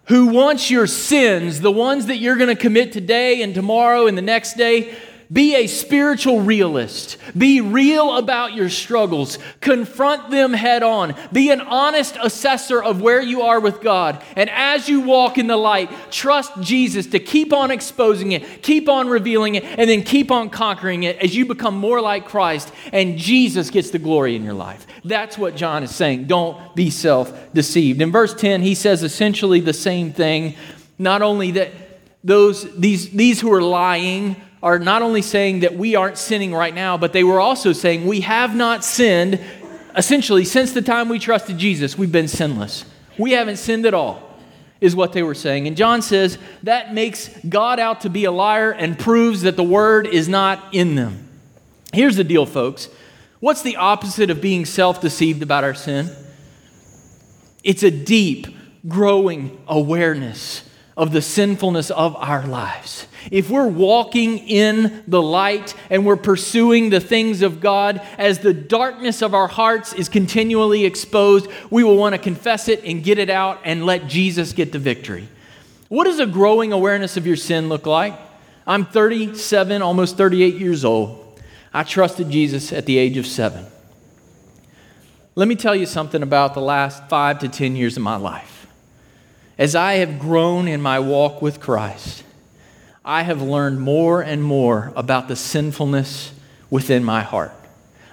who 0.05 0.27
wants 0.27 0.69
your 0.69 0.87
sins, 0.87 1.61
the 1.61 1.71
ones 1.71 2.07
that 2.07 2.17
you're 2.17 2.35
going 2.35 2.49
to 2.49 2.61
commit 2.61 2.91
today 2.91 3.41
and 3.41 3.55
tomorrow 3.55 4.07
and 4.07 4.17
the 4.17 4.21
next 4.21 4.57
day, 4.57 4.93
be 5.33 5.55
a 5.55 5.65
spiritual 5.65 6.41
realist. 6.41 7.17
Be 7.35 7.59
real 7.59 8.17
about 8.17 8.53
your 8.53 8.69
struggles. 8.69 9.39
Confront 9.61 10.29
them 10.29 10.53
head 10.53 10.83
on. 10.83 11.15
Be 11.31 11.49
an 11.49 11.59
honest 11.59 12.15
assessor 12.21 12.83
of 12.83 13.01
where 13.01 13.21
you 13.21 13.41
are 13.41 13.59
with 13.59 13.81
God. 13.81 14.23
And 14.35 14.47
as 14.51 14.87
you 14.87 15.01
walk 15.01 15.39
in 15.39 15.47
the 15.47 15.57
light, 15.57 15.89
trust 16.11 16.61
Jesus 16.61 17.07
to 17.07 17.19
keep 17.19 17.51
on 17.51 17.71
exposing 17.71 18.33
it, 18.33 18.61
keep 18.61 18.87
on 18.87 19.07
revealing 19.07 19.55
it, 19.55 19.63
and 19.63 19.89
then 19.89 20.03
keep 20.03 20.29
on 20.29 20.51
conquering 20.51 21.01
it 21.01 21.17
as 21.17 21.35
you 21.35 21.47
become 21.47 21.75
more 21.75 21.99
like 21.99 22.25
Christ 22.25 22.71
and 22.91 23.17
Jesus 23.17 23.71
gets 23.71 23.89
the 23.89 23.99
glory 23.99 24.35
in 24.35 24.43
your 24.43 24.53
life. 24.53 24.85
That's 25.03 25.35
what 25.35 25.55
John 25.55 25.81
is 25.81 25.95
saying. 25.95 26.25
Don't 26.25 26.75
be 26.75 26.91
self 26.91 27.51
deceived. 27.53 28.01
In 28.01 28.11
verse 28.11 28.35
10, 28.35 28.61
he 28.61 28.75
says 28.75 29.01
essentially 29.01 29.61
the 29.61 29.73
same 29.73 30.13
thing. 30.13 30.55
Not 30.99 31.23
only 31.23 31.51
that 31.51 31.71
those, 32.23 32.71
these, 32.77 33.09
these 33.09 33.41
who 33.41 33.51
are 33.51 33.61
lying, 33.61 34.35
are 34.63 34.79
not 34.79 35.01
only 35.01 35.21
saying 35.21 35.59
that 35.59 35.75
we 35.75 35.93
aren't 35.93 36.17
sinning 36.17 36.53
right 36.53 36.73
now, 36.73 36.97
but 36.97 37.11
they 37.11 37.25
were 37.25 37.41
also 37.41 37.73
saying 37.73 38.07
we 38.07 38.21
have 38.21 38.55
not 38.55 38.85
sinned. 38.85 39.39
Essentially, 39.95 40.45
since 40.45 40.71
the 40.71 40.81
time 40.81 41.09
we 41.09 41.19
trusted 41.19 41.57
Jesus, 41.57 41.97
we've 41.97 42.13
been 42.13 42.29
sinless. 42.29 42.85
We 43.19 43.33
haven't 43.33 43.57
sinned 43.57 43.85
at 43.85 43.93
all, 43.93 44.23
is 44.79 44.95
what 44.95 45.11
they 45.11 45.21
were 45.21 45.35
saying. 45.35 45.67
And 45.67 45.75
John 45.75 46.01
says 46.01 46.37
that 46.63 46.93
makes 46.93 47.29
God 47.47 47.77
out 47.77 48.01
to 48.01 48.09
be 48.09 48.23
a 48.23 48.31
liar 48.31 48.71
and 48.71 48.97
proves 48.97 49.41
that 49.41 49.57
the 49.57 49.63
word 49.63 50.07
is 50.07 50.29
not 50.29 50.73
in 50.73 50.95
them. 50.95 51.27
Here's 51.91 52.15
the 52.15 52.23
deal, 52.23 52.45
folks. 52.45 52.87
What's 53.41 53.63
the 53.63 53.75
opposite 53.75 54.29
of 54.29 54.39
being 54.39 54.63
self 54.63 55.01
deceived 55.01 55.43
about 55.43 55.65
our 55.65 55.75
sin? 55.75 56.09
It's 57.65 57.83
a 57.83 57.91
deep, 57.91 58.47
growing 58.87 59.61
awareness 59.67 60.63
of 60.95 61.11
the 61.11 61.21
sinfulness 61.21 61.89
of 61.89 62.15
our 62.15 62.45
lives. 62.45 63.07
If 63.31 63.49
we're 63.49 63.67
walking 63.67 64.37
in 64.39 65.03
the 65.07 65.21
light 65.21 65.73
and 65.89 66.05
we're 66.05 66.17
pursuing 66.17 66.89
the 66.89 66.99
things 66.99 67.41
of 67.41 67.61
God, 67.61 68.01
as 68.17 68.39
the 68.39 68.53
darkness 68.53 69.21
of 69.21 69.33
our 69.33 69.47
hearts 69.47 69.93
is 69.93 70.09
continually 70.09 70.85
exposed, 70.85 71.47
we 71.69 71.83
will 71.83 71.97
want 71.97 72.13
to 72.13 72.19
confess 72.19 72.67
it 72.67 72.83
and 72.83 73.03
get 73.03 73.17
it 73.17 73.29
out 73.29 73.59
and 73.63 73.85
let 73.85 74.07
Jesus 74.07 74.53
get 74.53 74.71
the 74.71 74.79
victory. 74.79 75.27
What 75.89 76.05
does 76.05 76.19
a 76.19 76.25
growing 76.25 76.73
awareness 76.73 77.17
of 77.17 77.25
your 77.25 77.37
sin 77.37 77.69
look 77.69 77.85
like? 77.85 78.19
I'm 78.65 78.85
37, 78.85 79.81
almost 79.81 80.17
38 80.17 80.55
years 80.55 80.85
old. 80.85 81.41
I 81.73 81.83
trusted 81.83 82.29
Jesus 82.29 82.71
at 82.71 82.85
the 82.85 82.97
age 82.97 83.17
of 83.17 83.25
seven. 83.25 83.65
Let 85.35 85.47
me 85.47 85.55
tell 85.55 85.75
you 85.75 85.87
something 85.87 86.21
about 86.21 86.53
the 86.53 86.61
last 86.61 87.09
five 87.09 87.39
to 87.39 87.49
10 87.49 87.75
years 87.75 87.97
of 87.97 88.03
my 88.03 88.15
life. 88.15 88.62
As 89.57 89.75
I 89.75 89.95
have 89.95 90.19
grown 90.19 90.67
in 90.67 90.81
my 90.81 90.99
walk 90.99 91.41
with 91.41 91.59
Christ, 91.59 92.23
I 93.05 93.23
have 93.23 93.41
learned 93.41 93.79
more 93.79 94.21
and 94.21 94.43
more 94.43 94.91
about 94.95 95.27
the 95.27 95.35
sinfulness 95.35 96.31
within 96.69 97.03
my 97.03 97.21
heart. 97.21 97.53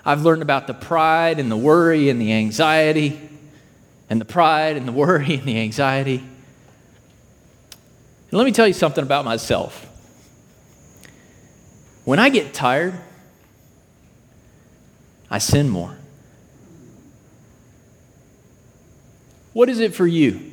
I've 0.05 0.23
learned 0.23 0.43
about 0.43 0.67
the 0.67 0.75
pride 0.75 1.39
and 1.39 1.51
the 1.51 1.57
worry 1.57 2.11
and 2.11 2.21
the 2.21 2.33
anxiety, 2.33 3.19
and 4.11 4.21
the 4.21 4.25
pride 4.25 4.77
and 4.77 4.87
the 4.87 4.93
worry 4.93 5.35
and 5.35 5.45
the 5.45 5.59
anxiety. 5.61 6.19
And 6.19 8.39
let 8.39 8.45
me 8.45 8.53
tell 8.53 8.67
you 8.67 8.75
something 8.75 9.03
about 9.03 9.25
myself. 9.25 9.87
When 12.05 12.19
I 12.19 12.29
get 12.29 12.53
tired, 12.53 12.95
I 15.31 15.39
sin 15.39 15.69
more. 15.69 15.97
What 19.53 19.69
is 19.69 19.81
it 19.81 19.95
for 19.95 20.07
you? 20.07 20.50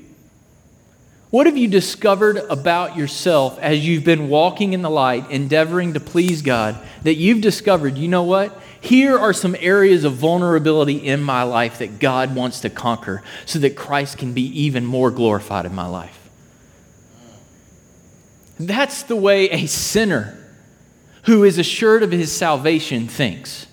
What 1.30 1.46
have 1.46 1.58
you 1.58 1.68
discovered 1.68 2.38
about 2.38 2.96
yourself 2.96 3.60
as 3.60 3.86
you've 3.86 4.06
been 4.06 4.30
walking 4.30 4.72
in 4.72 4.82
the 4.82 4.90
light, 4.90 5.30
endeavoring 5.30 5.94
to 5.94 6.00
please 6.00 6.42
God, 6.42 6.78
that 7.04 7.16
you've 7.16 7.42
discovered, 7.42 7.98
you 7.98 8.08
know 8.08 8.24
what? 8.24 8.58
Here 8.80 9.18
are 9.18 9.34
some 9.34 9.56
areas 9.60 10.06
of 10.06 10.14
vulnerability 10.14 11.06
in 11.06 11.22
my 11.22 11.44
life 11.44 11.80
that 11.80 12.00
God 12.00 12.34
wants 12.34 12.62
to 12.62 12.70
conquer 12.70 13.24
so 13.46 13.60
that 13.60 13.76
Christ 13.76 14.18
can 14.18 14.34
be 14.34 14.44
even 14.62 14.86
more 14.86 15.12
glorified 15.12 15.66
in 15.66 15.76
my 15.76 15.88
life. 15.88 16.30
That's 18.58 19.04
the 19.04 19.18
way 19.18 19.50
a 19.50 19.66
sinner 19.66 20.38
who 21.24 21.44
is 21.44 21.58
assured 21.58 22.04
of 22.04 22.12
his 22.12 22.32
salvation 22.32 23.10
thinks. 23.10 23.68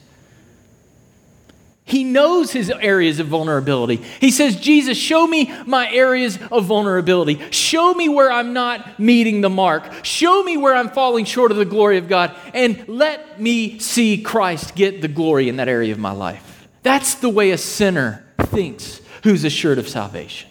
He 1.95 2.03
knows 2.03 2.51
his 2.51 2.71
areas 2.71 3.21
of 3.21 3.29
vulnerability. 3.29 3.99
He 4.19 4.33
says, 4.33 4.57
Jesus, 4.57 4.99
show 4.99 5.29
me 5.29 5.55
my 5.65 5.89
areas 5.93 6.41
of 6.51 6.65
vulnerability. 6.65 7.41
Show 7.53 7.95
me 7.95 8.09
where 8.09 8.33
I'm 8.33 8.53
not 8.53 8.99
meeting 8.99 9.43
the 9.43 9.49
mark. 9.49 10.05
Show 10.05 10.43
me 10.43 10.57
where 10.57 10.75
I'm 10.75 10.89
falling 10.89 11.25
short 11.25 11.53
of 11.53 11.57
the 11.57 11.65
glory 11.65 11.99
of 11.99 12.09
God. 12.09 12.35
And 12.53 12.89
let 12.89 13.41
me 13.41 13.79
see 13.79 14.21
Christ 14.21 14.75
get 14.75 15.03
the 15.03 15.07
glory 15.07 15.49
in 15.49 15.55
that 15.59 15.69
area 15.69 15.93
of 15.93 16.01
my 16.01 16.11
life. 16.11 16.67
That's 16.83 17.15
the 17.15 17.29
way 17.29 17.53
a 17.53 17.59
sinner 17.59 18.27
thinks 18.41 19.01
who's 19.23 19.45
assured 19.45 19.79
of 19.79 19.89
salvation. 19.89 20.51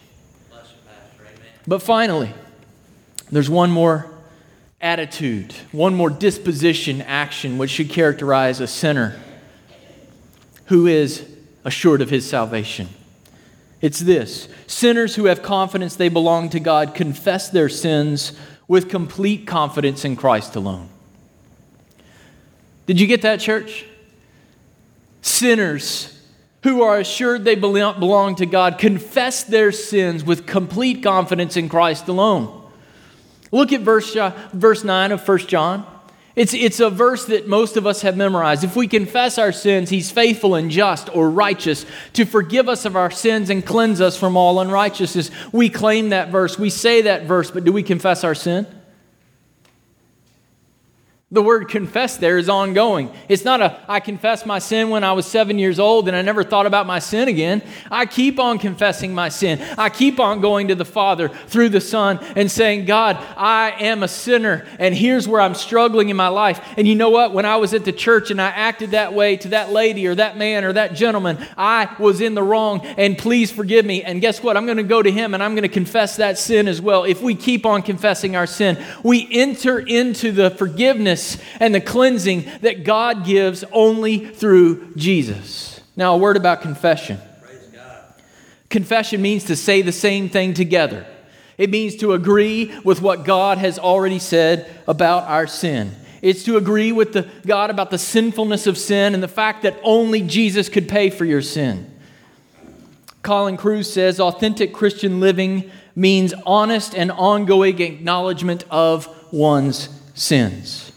But 1.67 1.81
finally, 1.81 2.33
there's 3.33 3.49
one 3.49 3.69
more 3.69 4.09
attitude, 4.79 5.51
one 5.73 5.93
more 5.93 6.09
disposition, 6.09 7.01
action, 7.01 7.57
which 7.57 7.71
should 7.71 7.89
characterize 7.89 8.61
a 8.61 8.67
sinner 8.67 9.19
who 10.67 10.87
is 10.87 11.32
assured 11.63 12.01
of 12.01 12.09
his 12.09 12.27
salvation. 12.27 12.89
It's 13.81 13.99
this 13.99 14.47
sinners 14.65 15.15
who 15.15 15.25
have 15.25 15.41
confidence 15.41 15.95
they 15.95 16.09
belong 16.09 16.49
to 16.51 16.59
God 16.59 16.95
confess 16.95 17.49
their 17.49 17.69
sins 17.69 18.33
with 18.67 18.89
complete 18.89 19.45
confidence 19.45 20.05
in 20.05 20.15
Christ 20.15 20.55
alone. 20.55 20.89
Did 22.85 22.99
you 22.99 23.07
get 23.07 23.21
that, 23.23 23.39
church? 23.39 23.85
Sinners 25.21 26.09
who 26.63 26.81
are 26.81 26.97
assured 26.97 27.43
they 27.43 27.55
belong 27.55 28.35
to 28.35 28.45
God 28.45 28.77
confess 28.77 29.43
their 29.43 29.71
sins 29.71 30.23
with 30.23 30.47
complete 30.47 31.03
confidence 31.03 31.57
in 31.57 31.67
Christ 31.67 32.07
alone. 32.07 32.61
Look 33.51 33.73
at 33.73 33.81
verse, 33.81 34.15
uh, 34.15 34.31
verse 34.53 34.83
9 34.83 35.11
of 35.11 35.27
1 35.27 35.39
John. 35.39 35.85
It's, 36.35 36.53
it's 36.55 36.79
a 36.79 36.89
verse 36.89 37.25
that 37.25 37.47
most 37.47 37.77
of 37.77 37.85
us 37.85 38.01
have 38.01 38.17
memorized. 38.17 38.63
If 38.63 38.75
we 38.75 38.87
confess 38.87 39.37
our 39.37 39.51
sins, 39.51 39.91
He's 39.91 40.09
faithful 40.09 40.55
and 40.55 40.71
just 40.71 41.15
or 41.15 41.29
righteous 41.29 41.85
to 42.13 42.25
forgive 42.25 42.67
us 42.67 42.85
of 42.85 42.95
our 42.95 43.11
sins 43.11 43.51
and 43.51 43.63
cleanse 43.63 44.01
us 44.01 44.17
from 44.17 44.35
all 44.35 44.59
unrighteousness. 44.59 45.29
We 45.51 45.69
claim 45.69 46.09
that 46.09 46.29
verse, 46.29 46.57
we 46.57 46.71
say 46.71 47.03
that 47.03 47.25
verse, 47.25 47.51
but 47.51 47.63
do 47.63 47.71
we 47.71 47.83
confess 47.83 48.23
our 48.23 48.33
sin? 48.33 48.65
The 51.33 51.41
word 51.41 51.67
confess 51.67 52.17
there 52.17 52.37
is 52.37 52.47
ongoing. 52.47 53.11
It's 53.27 53.43
not 53.43 53.59
a, 53.59 53.83
I 53.87 54.01
confessed 54.01 54.45
my 54.45 54.59
sin 54.59 54.91
when 54.91 55.03
I 55.03 55.13
was 55.13 55.25
seven 55.25 55.57
years 55.57 55.79
old 55.79 56.07
and 56.07 56.15
I 56.15 56.21
never 56.21 56.43
thought 56.43 56.67
about 56.67 56.85
my 56.85 56.99
sin 56.99 57.27
again. 57.27 57.63
I 57.89 58.05
keep 58.05 58.39
on 58.39 58.59
confessing 58.59 59.15
my 59.15 59.29
sin. 59.29 59.59
I 59.75 59.89
keep 59.89 60.19
on 60.19 60.41
going 60.41 60.67
to 60.67 60.75
the 60.75 60.85
Father 60.85 61.29
through 61.29 61.69
the 61.69 61.81
Son 61.81 62.19
and 62.35 62.51
saying, 62.51 62.85
God, 62.85 63.17
I 63.35 63.71
am 63.79 64.03
a 64.03 64.07
sinner 64.07 64.67
and 64.77 64.93
here's 64.93 65.27
where 65.27 65.41
I'm 65.41 65.55
struggling 65.55 66.09
in 66.09 66.15
my 66.15 66.27
life. 66.27 66.63
And 66.77 66.87
you 66.87 66.93
know 66.93 67.09
what? 67.09 67.33
When 67.33 67.45
I 67.45 67.55
was 67.55 67.73
at 67.73 67.83
the 67.83 67.91
church 67.91 68.29
and 68.29 68.39
I 68.39 68.49
acted 68.49 68.91
that 68.91 69.15
way 69.15 69.35
to 69.37 69.47
that 69.47 69.71
lady 69.71 70.05
or 70.05 70.13
that 70.13 70.37
man 70.37 70.63
or 70.63 70.73
that 70.73 70.93
gentleman, 70.93 71.43
I 71.57 71.95
was 71.97 72.21
in 72.21 72.35
the 72.35 72.43
wrong 72.43 72.81
and 72.85 73.17
please 73.17 73.51
forgive 73.51 73.87
me. 73.87 74.03
And 74.03 74.21
guess 74.21 74.43
what? 74.43 74.55
I'm 74.55 74.65
going 74.65 74.77
to 74.77 74.83
go 74.83 75.01
to 75.01 75.11
Him 75.11 75.33
and 75.33 75.41
I'm 75.41 75.55
going 75.55 75.63
to 75.63 75.67
confess 75.67 76.17
that 76.17 76.37
sin 76.37 76.67
as 76.67 76.79
well. 76.79 77.05
If 77.05 77.23
we 77.23 77.33
keep 77.33 77.65
on 77.65 77.81
confessing 77.81 78.35
our 78.35 78.45
sin, 78.45 78.77
we 79.01 79.27
enter 79.31 79.79
into 79.79 80.31
the 80.31 80.51
forgiveness 80.51 81.22
and 81.59 81.73
the 81.73 81.81
cleansing 81.81 82.45
that 82.61 82.83
God 82.83 83.25
gives 83.25 83.63
only 83.71 84.25
through 84.25 84.93
Jesus. 84.95 85.81
Now, 85.95 86.15
a 86.15 86.17
word 86.17 86.37
about 86.37 86.61
confession. 86.61 87.19
Confession 88.69 89.21
means 89.21 89.43
to 89.45 89.55
say 89.55 89.81
the 89.81 89.91
same 89.91 90.29
thing 90.29 90.53
together. 90.53 91.05
It 91.57 91.69
means 91.69 91.95
to 91.97 92.13
agree 92.13 92.73
with 92.83 93.01
what 93.01 93.25
God 93.25 93.59
has 93.59 93.77
already 93.77 94.17
said 94.17 94.67
about 94.87 95.25
our 95.25 95.45
sin. 95.45 95.95
It's 96.23 96.43
to 96.45 96.55
agree 96.55 96.91
with 96.93 97.13
the, 97.13 97.29
God 97.45 97.69
about 97.69 97.91
the 97.91 97.97
sinfulness 97.97 98.65
of 98.65 98.77
sin 98.77 99.13
and 99.13 99.21
the 99.21 99.27
fact 99.27 99.63
that 99.63 99.77
only 99.83 100.21
Jesus 100.21 100.69
could 100.69 100.87
pay 100.87 101.09
for 101.09 101.25
your 101.25 101.41
sin. 101.41 101.91
Colin 103.21 103.57
Kruse 103.57 103.91
says 103.91 104.21
authentic 104.21 104.73
Christian 104.73 105.19
living 105.19 105.69
means 105.95 106.33
honest 106.45 106.95
and 106.95 107.11
ongoing 107.11 107.81
acknowledgement 107.81 108.63
of 108.71 109.07
one's 109.33 109.89
sins. 110.15 110.92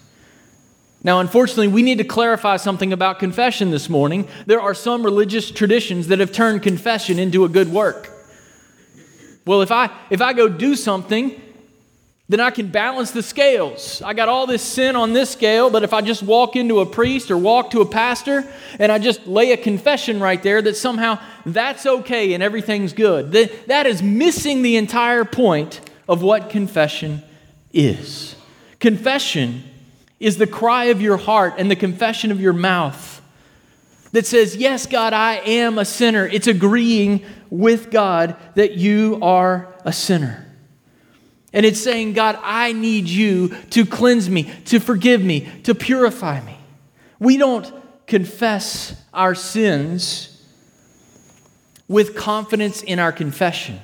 Now, 1.06 1.20
unfortunately, 1.20 1.68
we 1.68 1.82
need 1.82 1.98
to 1.98 2.04
clarify 2.04 2.56
something 2.56 2.92
about 2.92 3.20
confession 3.20 3.70
this 3.70 3.88
morning. 3.88 4.26
There 4.46 4.60
are 4.60 4.74
some 4.74 5.04
religious 5.04 5.52
traditions 5.52 6.08
that 6.08 6.18
have 6.18 6.32
turned 6.32 6.64
confession 6.64 7.20
into 7.20 7.44
a 7.44 7.48
good 7.48 7.68
work. 7.68 8.10
Well, 9.46 9.62
if 9.62 9.70
I 9.70 9.88
if 10.10 10.20
I 10.20 10.32
go 10.32 10.48
do 10.48 10.74
something, 10.74 11.40
then 12.28 12.40
I 12.40 12.50
can 12.50 12.72
balance 12.72 13.12
the 13.12 13.22
scales. 13.22 14.02
I 14.02 14.14
got 14.14 14.28
all 14.28 14.48
this 14.48 14.62
sin 14.62 14.96
on 14.96 15.12
this 15.12 15.30
scale, 15.30 15.70
but 15.70 15.84
if 15.84 15.92
I 15.92 16.00
just 16.00 16.24
walk 16.24 16.56
into 16.56 16.80
a 16.80 16.86
priest 16.86 17.30
or 17.30 17.38
walk 17.38 17.70
to 17.70 17.82
a 17.82 17.86
pastor 17.86 18.44
and 18.80 18.90
I 18.90 18.98
just 18.98 19.28
lay 19.28 19.52
a 19.52 19.56
confession 19.56 20.18
right 20.18 20.42
there 20.42 20.60
that 20.60 20.76
somehow 20.76 21.20
that's 21.44 21.86
okay 21.86 22.32
and 22.32 22.42
everything's 22.42 22.92
good, 22.92 23.30
that, 23.30 23.68
that 23.68 23.86
is 23.86 24.02
missing 24.02 24.62
the 24.62 24.74
entire 24.74 25.24
point 25.24 25.88
of 26.08 26.20
what 26.20 26.50
confession 26.50 27.22
is. 27.72 28.34
Confession 28.80 29.62
is 30.18 30.38
the 30.38 30.46
cry 30.46 30.85
of 30.85 31.00
your 31.00 31.16
heart 31.16 31.55
and 31.59 31.70
the 31.70 31.76
confession 31.76 32.33
of 32.33 32.40
your 32.40 32.52
mouth 32.52 33.22
that 34.12 34.26
says, 34.26 34.57
Yes, 34.57 34.87
God, 34.87 35.12
I 35.12 35.37
am 35.37 35.79
a 35.79 35.85
sinner. 35.85 36.26
It's 36.26 36.46
agreeing 36.46 37.24
with 37.50 37.90
God 37.90 38.37
that 38.55 38.74
you 38.74 39.18
are 39.22 39.74
a 39.85 39.92
sinner. 39.92 40.46
And 41.52 41.64
it's 41.64 41.81
saying, 41.81 42.12
God, 42.12 42.38
I 42.42 42.72
need 42.72 43.09
you 43.09 43.48
to 43.70 43.87
cleanse 43.87 44.29
me, 44.29 44.52
to 44.66 44.79
forgive 44.79 45.22
me, 45.22 45.48
to 45.62 45.74
purify 45.74 46.44
me. 46.44 46.57
We 47.18 47.37
don't 47.37 47.72
confess 48.07 48.94
our 49.14 49.35
sins 49.35 50.44
with 51.88 52.16
confidence 52.16 52.83
in 52.83 52.98
our 52.98 53.12
confession. 53.12 53.81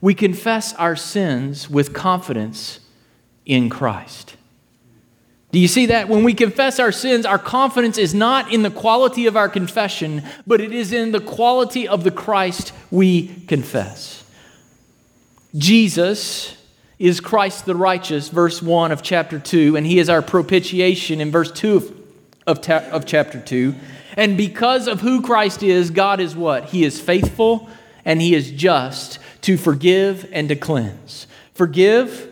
We 0.00 0.14
confess 0.14 0.72
our 0.74 0.96
sins 0.96 1.68
with 1.68 1.92
confidence 1.92 2.80
in 3.44 3.68
Christ. 3.68 4.37
Do 5.50 5.58
you 5.58 5.68
see 5.68 5.86
that? 5.86 6.08
When 6.08 6.24
we 6.24 6.34
confess 6.34 6.78
our 6.78 6.92
sins, 6.92 7.24
our 7.24 7.38
confidence 7.38 7.96
is 7.96 8.14
not 8.14 8.52
in 8.52 8.62
the 8.62 8.70
quality 8.70 9.26
of 9.26 9.36
our 9.36 9.48
confession, 9.48 10.22
but 10.46 10.60
it 10.60 10.72
is 10.72 10.92
in 10.92 11.12
the 11.12 11.20
quality 11.20 11.88
of 11.88 12.04
the 12.04 12.10
Christ 12.10 12.72
we 12.90 13.28
confess. 13.46 14.24
Jesus 15.56 16.54
is 16.98 17.20
Christ 17.20 17.64
the 17.64 17.74
righteous, 17.74 18.28
verse 18.28 18.60
1 18.60 18.92
of 18.92 19.02
chapter 19.02 19.38
2, 19.38 19.76
and 19.76 19.86
he 19.86 19.98
is 19.98 20.10
our 20.10 20.20
propitiation 20.20 21.20
in 21.20 21.30
verse 21.30 21.50
2 21.52 21.94
of, 22.46 22.60
ta- 22.60 22.84
of 22.90 23.06
chapter 23.06 23.40
2. 23.40 23.74
And 24.16 24.36
because 24.36 24.86
of 24.86 25.00
who 25.00 25.22
Christ 25.22 25.62
is, 25.62 25.90
God 25.90 26.20
is 26.20 26.36
what? 26.36 26.66
He 26.66 26.84
is 26.84 27.00
faithful 27.00 27.68
and 28.04 28.20
he 28.20 28.34
is 28.34 28.50
just 28.50 29.18
to 29.42 29.56
forgive 29.56 30.28
and 30.32 30.48
to 30.48 30.56
cleanse. 30.56 31.26
Forgive 31.54 32.28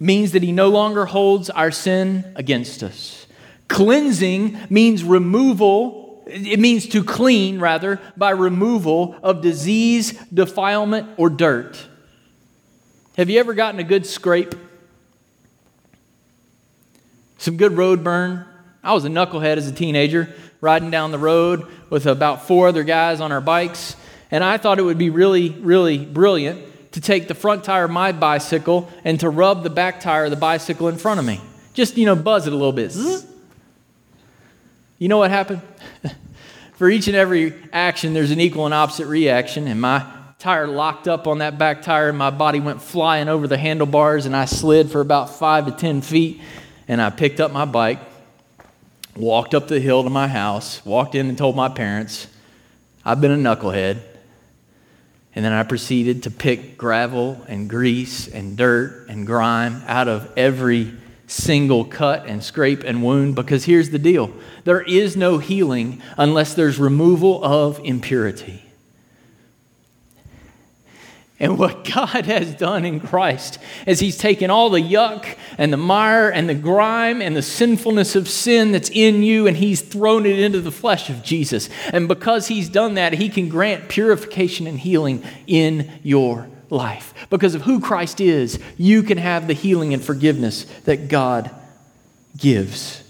means 0.00 0.32
that 0.32 0.42
he 0.42 0.50
no 0.50 0.70
longer 0.70 1.04
holds 1.04 1.50
our 1.50 1.70
sin 1.70 2.32
against 2.34 2.82
us. 2.82 3.26
Cleansing 3.68 4.58
means 4.70 5.04
removal, 5.04 6.24
it 6.26 6.58
means 6.58 6.88
to 6.88 7.04
clean, 7.04 7.60
rather, 7.60 8.00
by 8.16 8.30
removal 8.30 9.14
of 9.22 9.42
disease, 9.42 10.12
defilement, 10.32 11.10
or 11.18 11.28
dirt. 11.28 11.86
Have 13.16 13.28
you 13.28 13.38
ever 13.38 13.52
gotten 13.52 13.78
a 13.78 13.84
good 13.84 14.06
scrape? 14.06 14.54
Some 17.36 17.58
good 17.58 17.76
road 17.76 18.02
burn? 18.02 18.46
I 18.82 18.94
was 18.94 19.04
a 19.04 19.08
knucklehead 19.08 19.58
as 19.58 19.68
a 19.68 19.72
teenager, 19.72 20.34
riding 20.62 20.90
down 20.90 21.10
the 21.10 21.18
road 21.18 21.66
with 21.90 22.06
about 22.06 22.46
four 22.46 22.68
other 22.68 22.84
guys 22.84 23.20
on 23.20 23.32
our 23.32 23.40
bikes, 23.42 23.96
and 24.30 24.42
I 24.42 24.56
thought 24.56 24.78
it 24.78 24.82
would 24.82 24.98
be 24.98 25.10
really, 25.10 25.50
really 25.50 25.98
brilliant 25.98 26.69
to 26.92 27.00
take 27.00 27.28
the 27.28 27.34
front 27.34 27.64
tire 27.64 27.84
of 27.84 27.90
my 27.90 28.12
bicycle 28.12 28.90
and 29.04 29.20
to 29.20 29.30
rub 29.30 29.62
the 29.62 29.70
back 29.70 30.00
tire 30.00 30.24
of 30.24 30.30
the 30.30 30.36
bicycle 30.36 30.88
in 30.88 30.96
front 30.96 31.20
of 31.20 31.26
me. 31.26 31.40
Just, 31.72 31.96
you 31.96 32.06
know, 32.06 32.16
buzz 32.16 32.46
it 32.46 32.52
a 32.52 32.56
little 32.56 32.72
bit. 32.72 32.96
You 34.98 35.08
know 35.08 35.18
what 35.18 35.30
happened? 35.30 35.62
For 36.74 36.88
each 36.88 37.08
and 37.08 37.16
every 37.16 37.54
action, 37.72 38.12
there's 38.12 38.30
an 38.30 38.40
equal 38.40 38.64
and 38.64 38.74
opposite 38.74 39.06
reaction, 39.06 39.68
and 39.68 39.80
my 39.80 40.04
tire 40.38 40.66
locked 40.66 41.06
up 41.06 41.26
on 41.26 41.38
that 41.38 41.58
back 41.58 41.82
tire, 41.82 42.08
and 42.08 42.18
my 42.18 42.30
body 42.30 42.58
went 42.58 42.82
flying 42.82 43.28
over 43.28 43.46
the 43.46 43.58
handlebars, 43.58 44.26
and 44.26 44.34
I 44.34 44.46
slid 44.46 44.90
for 44.90 45.00
about 45.00 45.30
five 45.38 45.66
to 45.66 45.72
10 45.72 46.00
feet, 46.00 46.40
and 46.88 47.00
I 47.00 47.10
picked 47.10 47.38
up 47.38 47.52
my 47.52 47.66
bike, 47.66 48.00
walked 49.14 49.54
up 49.54 49.68
the 49.68 49.78
hill 49.78 50.02
to 50.02 50.10
my 50.10 50.26
house, 50.26 50.84
walked 50.84 51.14
in 51.14 51.28
and 51.28 51.36
told 51.36 51.54
my 51.54 51.68
parents, 51.68 52.26
I've 53.04 53.20
been 53.20 53.30
a 53.30 53.36
knucklehead. 53.36 54.00
And 55.34 55.44
then 55.44 55.52
I 55.52 55.62
proceeded 55.62 56.24
to 56.24 56.30
pick 56.30 56.76
gravel 56.76 57.44
and 57.46 57.70
grease 57.70 58.26
and 58.26 58.56
dirt 58.56 59.06
and 59.08 59.26
grime 59.26 59.82
out 59.86 60.08
of 60.08 60.32
every 60.36 60.92
single 61.26 61.84
cut 61.84 62.26
and 62.26 62.42
scrape 62.42 62.82
and 62.82 63.04
wound 63.04 63.36
because 63.36 63.64
here's 63.64 63.90
the 63.90 63.98
deal 63.98 64.32
there 64.64 64.82
is 64.82 65.16
no 65.16 65.38
healing 65.38 66.02
unless 66.16 66.54
there's 66.54 66.78
removal 66.78 67.42
of 67.44 67.80
impurity. 67.84 68.64
And 71.40 71.58
what 71.58 71.84
God 71.84 72.26
has 72.26 72.54
done 72.54 72.84
in 72.84 73.00
Christ 73.00 73.58
is 73.86 73.98
He's 73.98 74.18
taken 74.18 74.50
all 74.50 74.68
the 74.68 74.80
yuck 74.80 75.38
and 75.56 75.72
the 75.72 75.78
mire 75.78 76.28
and 76.28 76.46
the 76.46 76.54
grime 76.54 77.22
and 77.22 77.34
the 77.34 77.42
sinfulness 77.42 78.14
of 78.14 78.28
sin 78.28 78.72
that's 78.72 78.90
in 78.90 79.22
you 79.22 79.46
and 79.46 79.56
He's 79.56 79.80
thrown 79.80 80.26
it 80.26 80.38
into 80.38 80.60
the 80.60 80.70
flesh 80.70 81.08
of 81.08 81.22
Jesus. 81.22 81.70
And 81.94 82.06
because 82.06 82.48
He's 82.48 82.68
done 82.68 82.94
that, 82.94 83.14
He 83.14 83.30
can 83.30 83.48
grant 83.48 83.88
purification 83.88 84.66
and 84.66 84.78
healing 84.78 85.24
in 85.46 85.90
your 86.02 86.46
life. 86.68 87.14
Because 87.30 87.54
of 87.54 87.62
who 87.62 87.80
Christ 87.80 88.20
is, 88.20 88.58
you 88.76 89.02
can 89.02 89.16
have 89.16 89.46
the 89.46 89.54
healing 89.54 89.94
and 89.94 90.04
forgiveness 90.04 90.64
that 90.84 91.08
God 91.08 91.50
gives 92.36 93.02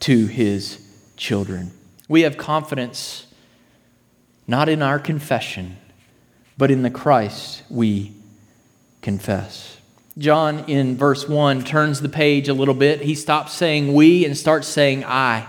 to 0.00 0.26
His 0.26 0.84
children. 1.16 1.70
We 2.08 2.22
have 2.22 2.36
confidence 2.36 3.28
not 4.48 4.68
in 4.68 4.82
our 4.82 4.98
confession 4.98 5.76
but 6.58 6.70
in 6.70 6.82
the 6.82 6.90
Christ 6.90 7.62
we 7.68 8.12
confess. 9.02 9.78
John, 10.18 10.64
in 10.66 10.96
verse 10.96 11.28
1, 11.28 11.62
turns 11.64 12.00
the 12.00 12.08
page 12.08 12.48
a 12.48 12.54
little 12.54 12.74
bit. 12.74 13.02
He 13.02 13.14
stops 13.14 13.52
saying 13.52 13.92
we 13.92 14.24
and 14.24 14.36
starts 14.36 14.66
saying 14.66 15.04
I. 15.04 15.46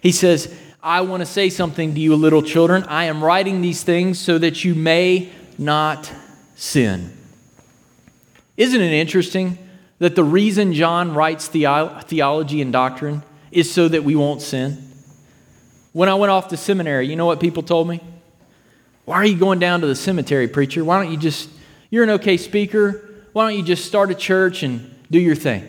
He 0.00 0.12
says, 0.12 0.56
I 0.82 1.00
want 1.00 1.22
to 1.22 1.26
say 1.26 1.50
something 1.50 1.94
to 1.94 2.00
you, 2.00 2.14
little 2.14 2.42
children. 2.42 2.84
I 2.84 3.04
am 3.04 3.24
writing 3.24 3.60
these 3.60 3.82
things 3.82 4.18
so 4.20 4.38
that 4.38 4.64
you 4.64 4.74
may 4.74 5.32
not 5.58 6.12
sin. 6.54 7.16
Isn't 8.56 8.80
it 8.80 8.92
interesting 8.92 9.58
that 9.98 10.14
the 10.14 10.22
reason 10.22 10.74
John 10.74 11.12
writes 11.12 11.48
theology 11.48 12.62
and 12.62 12.72
doctrine 12.72 13.24
is 13.50 13.72
so 13.72 13.88
that 13.88 14.04
we 14.04 14.14
won't 14.14 14.42
sin? 14.42 14.92
When 15.92 16.08
I 16.08 16.14
went 16.14 16.30
off 16.30 16.48
to 16.48 16.56
seminary, 16.56 17.08
you 17.08 17.16
know 17.16 17.26
what 17.26 17.40
people 17.40 17.64
told 17.64 17.88
me? 17.88 18.00
Why 19.04 19.16
are 19.16 19.26
you 19.26 19.36
going 19.36 19.58
down 19.58 19.80
to 19.82 19.86
the 19.86 19.94
cemetery, 19.94 20.48
preacher? 20.48 20.84
Why 20.84 21.02
don't 21.02 21.12
you 21.12 21.18
just, 21.18 21.50
you're 21.90 22.04
an 22.04 22.10
okay 22.10 22.36
speaker. 22.36 23.08
Why 23.32 23.48
don't 23.48 23.58
you 23.58 23.64
just 23.64 23.84
start 23.84 24.10
a 24.10 24.14
church 24.14 24.62
and 24.62 24.94
do 25.10 25.18
your 25.18 25.34
thing? 25.34 25.68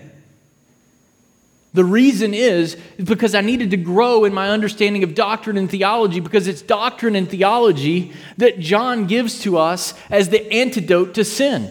The 1.73 1.83
reason 1.83 2.33
is 2.33 2.77
because 3.03 3.35
I 3.35 3.41
needed 3.41 3.71
to 3.71 3.77
grow 3.77 4.23
in 4.23 4.33
my 4.33 4.49
understanding 4.49 5.03
of 5.03 5.13
doctrine 5.13 5.57
and 5.57 5.69
theology, 5.69 6.21
because 6.21 6.47
it's 6.47 6.61
doctrine 6.61 7.17
and 7.17 7.29
theology 7.29 8.13
that 8.37 8.59
John 8.59 9.07
gives 9.07 9.39
to 9.41 9.57
us 9.57 9.93
as 10.09 10.29
the 10.29 10.49
antidote 10.53 11.15
to 11.15 11.25
sin. 11.25 11.69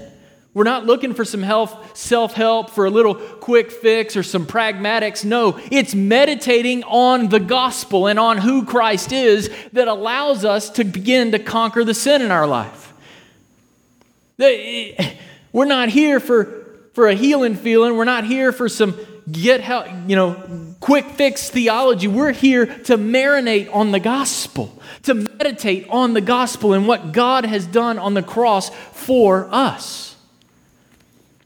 We're 0.55 0.63
not 0.63 0.87
looking 0.87 1.15
for 1.15 1.25
some 1.25 1.43
help, 1.43 1.97
self 1.97 2.35
help, 2.35 2.71
for 2.71 2.87
a 2.87 2.91
little 2.91 3.17
quick 3.17 3.73
fix 3.73 4.17
or 4.17 4.23
some 4.23 4.47
pragmatics. 4.47 5.25
No, 5.25 5.59
it's 5.71 5.97
meditating 5.97 6.85
on 6.85 7.29
the 7.29 7.41
gospel 7.41 8.07
and 8.07 8.21
on 8.21 8.39
who 8.39 8.65
Christ 8.65 9.13
is 9.13 9.51
that 9.73 9.89
allows 9.89 10.45
us 10.45 10.71
to 10.71 10.85
begin 10.85 11.33
to 11.33 11.41
conquer 11.41 11.83
the 11.83 11.93
sin 11.93 12.23
in 12.23 12.31
our 12.31 12.47
life. 12.47 12.93
Eh, 14.39 15.17
we're 15.53 15.65
not 15.65 15.89
here 15.89 16.21
for, 16.21 16.65
for 16.93 17.09
a 17.09 17.15
healing 17.15 17.57
feeling. 17.57 17.97
We're 17.97 18.05
not 18.05 18.25
here 18.25 18.53
for 18.53 18.69
some 18.69 18.97
get 19.31 19.61
help, 19.61 19.87
you 20.07 20.15
know, 20.15 20.75
quick 20.79 21.07
fix 21.07 21.51
theology. 21.51 22.07
We're 22.07 22.33
here 22.33 22.67
to 22.67 22.97
marinate 22.97 23.75
on 23.75 23.91
the 23.91 24.01
gospel, 24.01 24.81
to 25.03 25.15
meditate 25.15 25.89
on 25.89 26.15
the 26.15 26.21
gospel 26.21 26.75
and 26.75 26.87
what 26.87 27.11
God 27.11 27.45
has 27.45 27.67
done 27.67 27.99
on 27.99 28.15
the 28.15 28.23
cross 28.23 28.69
for 28.69 29.49
us. 29.51 30.14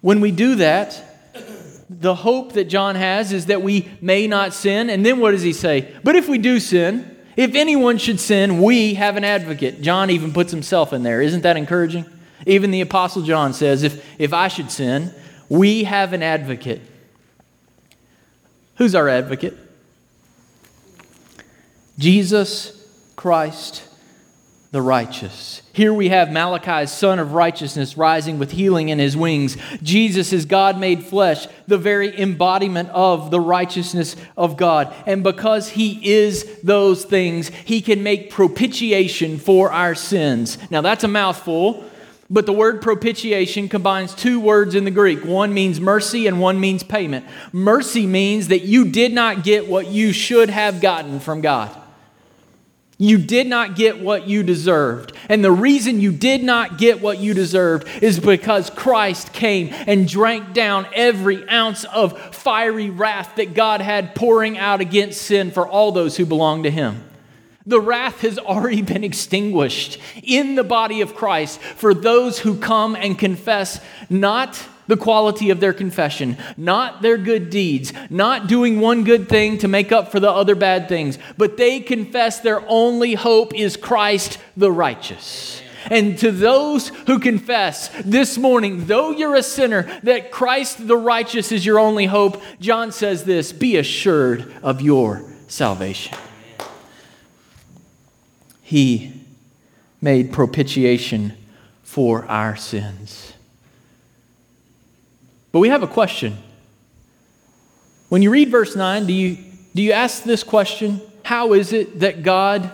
When 0.00 0.20
we 0.20 0.30
do 0.30 0.56
that, 0.56 1.04
the 1.90 2.14
hope 2.14 2.52
that 2.52 2.64
John 2.64 2.94
has 2.94 3.32
is 3.32 3.46
that 3.46 3.62
we 3.62 3.88
may 4.00 4.26
not 4.26 4.52
sin. 4.54 4.90
And 4.90 5.04
then 5.04 5.20
what 5.20 5.32
does 5.32 5.42
he 5.42 5.52
say? 5.52 5.92
But 6.04 6.16
if 6.16 6.28
we 6.28 6.38
do 6.38 6.60
sin, 6.60 7.16
if 7.36 7.54
anyone 7.54 7.98
should 7.98 8.20
sin, 8.20 8.62
we 8.62 8.94
have 8.94 9.16
an 9.16 9.24
advocate. 9.24 9.80
John 9.80 10.10
even 10.10 10.32
puts 10.32 10.52
himself 10.52 10.92
in 10.92 11.02
there. 11.02 11.20
Isn't 11.22 11.42
that 11.42 11.56
encouraging? 11.56 12.04
Even 12.46 12.70
the 12.70 12.80
Apostle 12.80 13.22
John 13.22 13.52
says, 13.52 13.82
if, 13.82 14.20
if 14.20 14.32
I 14.32 14.48
should 14.48 14.70
sin, 14.70 15.14
we 15.48 15.84
have 15.84 16.12
an 16.12 16.22
advocate 16.22 16.82
Who's 18.78 18.94
our 18.94 19.08
advocate? 19.08 19.58
Jesus 21.98 22.86
Christ 23.16 23.82
the 24.70 24.82
righteous. 24.82 25.62
Here 25.72 25.94
we 25.94 26.10
have 26.10 26.30
Malachi's 26.30 26.90
sun 26.90 27.18
of 27.18 27.32
righteousness 27.32 27.96
rising 27.96 28.38
with 28.38 28.50
healing 28.50 28.90
in 28.90 28.98
his 28.98 29.16
wings. 29.16 29.56
Jesus 29.82 30.32
is 30.32 30.44
God 30.44 30.78
made 30.78 31.04
flesh, 31.04 31.46
the 31.66 31.78
very 31.78 32.18
embodiment 32.20 32.90
of 32.90 33.30
the 33.30 33.40
righteousness 33.40 34.14
of 34.36 34.58
God. 34.58 34.94
And 35.06 35.22
because 35.22 35.70
he 35.70 36.12
is 36.12 36.60
those 36.62 37.04
things, 37.04 37.48
he 37.48 37.80
can 37.80 38.02
make 38.02 38.30
propitiation 38.30 39.38
for 39.38 39.72
our 39.72 39.94
sins. 39.94 40.58
Now 40.70 40.82
that's 40.82 41.04
a 41.04 41.08
mouthful. 41.08 41.84
But 42.30 42.44
the 42.44 42.52
word 42.52 42.82
propitiation 42.82 43.70
combines 43.70 44.14
two 44.14 44.38
words 44.38 44.74
in 44.74 44.84
the 44.84 44.90
Greek. 44.90 45.24
One 45.24 45.54
means 45.54 45.80
mercy 45.80 46.26
and 46.26 46.38
one 46.38 46.60
means 46.60 46.82
payment. 46.82 47.24
Mercy 47.52 48.06
means 48.06 48.48
that 48.48 48.64
you 48.66 48.84
did 48.90 49.14
not 49.14 49.44
get 49.44 49.66
what 49.66 49.86
you 49.86 50.12
should 50.12 50.50
have 50.50 50.82
gotten 50.82 51.20
from 51.20 51.40
God. 51.40 51.74
You 53.00 53.16
did 53.18 53.46
not 53.46 53.76
get 53.76 54.00
what 54.00 54.26
you 54.26 54.42
deserved. 54.42 55.12
And 55.28 55.44
the 55.44 55.52
reason 55.52 56.00
you 56.00 56.10
did 56.10 56.42
not 56.42 56.78
get 56.78 57.00
what 57.00 57.18
you 57.18 57.32
deserved 57.32 57.86
is 58.02 58.18
because 58.18 58.70
Christ 58.70 59.32
came 59.32 59.72
and 59.72 60.08
drank 60.08 60.52
down 60.52 60.84
every 60.92 61.48
ounce 61.48 61.84
of 61.84 62.34
fiery 62.34 62.90
wrath 62.90 63.36
that 63.36 63.54
God 63.54 63.80
had 63.80 64.16
pouring 64.16 64.58
out 64.58 64.80
against 64.80 65.22
sin 65.22 65.52
for 65.52 65.66
all 65.66 65.92
those 65.92 66.16
who 66.16 66.26
belong 66.26 66.64
to 66.64 66.72
Him. 66.72 67.04
The 67.64 67.80
wrath 67.80 68.22
has 68.22 68.36
already 68.38 68.82
been 68.82 69.04
extinguished 69.04 69.98
in 70.24 70.56
the 70.56 70.64
body 70.64 71.00
of 71.00 71.14
Christ 71.14 71.60
for 71.60 71.94
those 71.94 72.40
who 72.40 72.58
come 72.58 72.96
and 72.96 73.16
confess 73.16 73.80
not 74.10 74.60
the 74.88 74.96
quality 74.96 75.50
of 75.50 75.60
their 75.60 75.72
confession, 75.72 76.36
not 76.56 77.00
their 77.00 77.16
good 77.16 77.50
deeds, 77.50 77.92
not 78.10 78.48
doing 78.48 78.80
one 78.80 79.04
good 79.04 79.28
thing 79.28 79.58
to 79.58 79.68
make 79.68 79.92
up 79.92 80.10
for 80.10 80.18
the 80.18 80.30
other 80.30 80.56
bad 80.56 80.88
things, 80.88 81.18
but 81.36 81.56
they 81.56 81.78
confess 81.78 82.40
their 82.40 82.62
only 82.68 83.14
hope 83.14 83.54
is 83.54 83.76
Christ 83.76 84.38
the 84.56 84.72
righteous. 84.72 85.62
And 85.90 86.18
to 86.18 86.32
those 86.32 86.88
who 87.06 87.18
confess 87.18 87.88
this 88.04 88.36
morning, 88.36 88.86
though 88.86 89.10
you're 89.10 89.36
a 89.36 89.42
sinner, 89.42 89.82
that 90.02 90.30
Christ 90.30 90.86
the 90.86 90.96
righteous 90.96 91.52
is 91.52 91.64
your 91.64 91.78
only 91.78 92.06
hope, 92.06 92.42
John 92.60 92.92
says 92.92 93.24
this 93.24 93.52
be 93.52 93.76
assured 93.76 94.52
of 94.62 94.82
your 94.82 95.22
salvation. 95.46 96.18
He 98.62 99.14
made 100.00 100.32
propitiation 100.32 101.32
for 101.82 102.24
our 102.26 102.54
sins. 102.54 103.27
But 105.52 105.60
we 105.60 105.68
have 105.68 105.82
a 105.82 105.86
question. 105.86 106.36
When 108.08 108.22
you 108.22 108.30
read 108.30 108.50
verse 108.50 108.74
9, 108.74 109.06
do 109.06 109.12
you, 109.12 109.38
do 109.74 109.82
you 109.82 109.92
ask 109.92 110.22
this 110.22 110.42
question? 110.42 111.00
How 111.24 111.52
is 111.52 111.72
it 111.72 112.00
that 112.00 112.22
God 112.22 112.70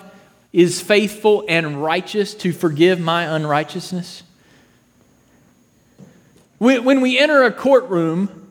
is 0.52 0.80
faithful 0.80 1.44
and 1.48 1.82
righteous 1.82 2.34
to 2.34 2.52
forgive 2.52 3.00
my 3.00 3.24
unrighteousness? 3.24 4.22
When 6.58 7.00
we 7.00 7.18
enter 7.18 7.42
a 7.42 7.52
courtroom 7.52 8.48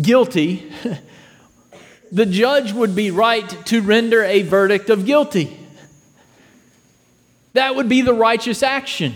guilty, 0.00 0.70
the 2.12 2.26
judge 2.26 2.72
would 2.72 2.94
be 2.94 3.10
right 3.10 3.48
to 3.66 3.80
render 3.80 4.24
a 4.24 4.42
verdict 4.42 4.90
of 4.90 5.06
guilty. 5.06 5.56
That 7.52 7.76
would 7.76 7.88
be 7.88 8.02
the 8.02 8.12
righteous 8.12 8.62
action. 8.62 9.14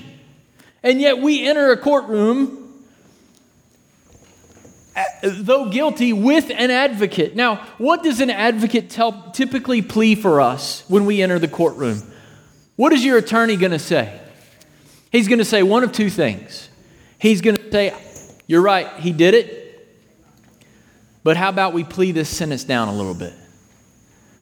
And 0.83 1.00
yet 1.00 1.18
we 1.18 1.46
enter 1.46 1.72
a 1.72 1.76
courtroom, 1.76 2.62
though 5.22 5.70
guilty, 5.70 6.12
with 6.12 6.50
an 6.50 6.70
advocate. 6.70 7.35
Now, 7.35 7.66
what 7.78 8.02
does 8.02 8.20
an 8.20 8.31
advocate 8.31 8.90
tell, 8.90 9.31
typically 9.33 9.83
plea 9.83 10.14
for 10.14 10.40
us 10.40 10.85
when 10.88 11.07
we 11.07 11.22
enter 11.22 11.38
the 11.38 11.48
courtroom? 11.48 12.02
What 12.76 12.92
is 12.92 13.05
your 13.05 13.18
attorney 13.18 13.57
going 13.57 13.72
to 13.72 13.78
say? 13.78 14.20
He's 15.11 15.28
going 15.28 15.38
to 15.38 15.44
say 15.44 15.62
one 15.62 15.85
of 15.85 15.92
two 15.92 16.11
things. 16.11 16.68
He's 17.18 17.40
going 17.40 17.57
to 17.57 17.70
say, 17.70 17.94
You're 18.46 18.62
right, 18.62 18.88
he 18.98 19.12
did 19.12 19.35
it. 19.35 19.59
But 21.22 21.37
how 21.37 21.48
about 21.48 21.72
we 21.72 21.85
plea 21.85 22.12
this 22.12 22.28
sentence 22.28 22.64
down 22.64 22.88
a 22.88 22.94
little 22.94 23.14
bit? 23.14 23.33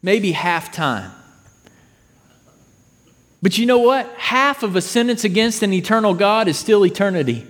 Maybe 0.02 0.32
half 0.32 0.72
time. 0.72 1.12
But 3.42 3.58
you 3.58 3.66
know 3.66 3.78
what? 3.78 4.10
Half 4.16 4.62
of 4.62 4.76
a 4.76 4.80
sentence 4.80 5.24
against 5.24 5.62
an 5.62 5.72
eternal 5.72 6.14
God 6.14 6.48
is 6.48 6.58
still 6.58 6.84
eternity. 6.84 7.46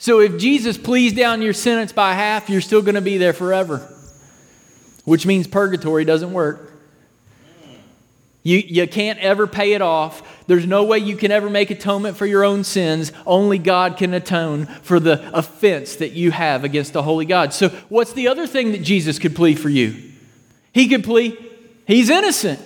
So 0.00 0.20
if 0.20 0.38
Jesus 0.38 0.78
pleads 0.78 1.14
down 1.14 1.42
your 1.42 1.52
sentence 1.52 1.92
by 1.92 2.14
half, 2.14 2.48
you're 2.48 2.62
still 2.62 2.80
going 2.80 2.94
to 2.94 3.02
be 3.02 3.18
there 3.18 3.34
forever, 3.34 3.86
which 5.04 5.26
means 5.26 5.46
purgatory 5.46 6.06
doesn't 6.06 6.32
work. 6.32 6.72
You, 8.42 8.56
you 8.56 8.88
can't 8.88 9.18
ever 9.18 9.46
pay 9.46 9.74
it 9.74 9.82
off. 9.82 10.46
There's 10.46 10.66
no 10.66 10.84
way 10.84 11.00
you 11.00 11.18
can 11.18 11.30
ever 11.30 11.50
make 11.50 11.70
atonement 11.70 12.16
for 12.16 12.24
your 12.24 12.44
own 12.44 12.64
sins. 12.64 13.12
Only 13.26 13.58
God 13.58 13.98
can 13.98 14.14
atone 14.14 14.64
for 14.64 14.98
the 14.98 15.36
offense 15.36 15.96
that 15.96 16.12
you 16.12 16.30
have 16.30 16.64
against 16.64 16.94
the 16.94 17.02
holy 17.02 17.26
God. 17.26 17.52
So, 17.52 17.68
what's 17.90 18.14
the 18.14 18.28
other 18.28 18.46
thing 18.46 18.72
that 18.72 18.82
Jesus 18.82 19.18
could 19.18 19.36
plead 19.36 19.60
for 19.60 19.68
you? 19.68 20.12
He 20.72 20.88
could 20.88 21.04
plead, 21.04 21.36
He's 21.86 22.08
innocent. 22.08 22.58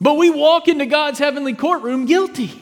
But 0.00 0.16
we 0.16 0.30
walk 0.30 0.66
into 0.66 0.86
God's 0.86 1.20
heavenly 1.20 1.54
courtroom 1.54 2.06
guilty. 2.06 2.60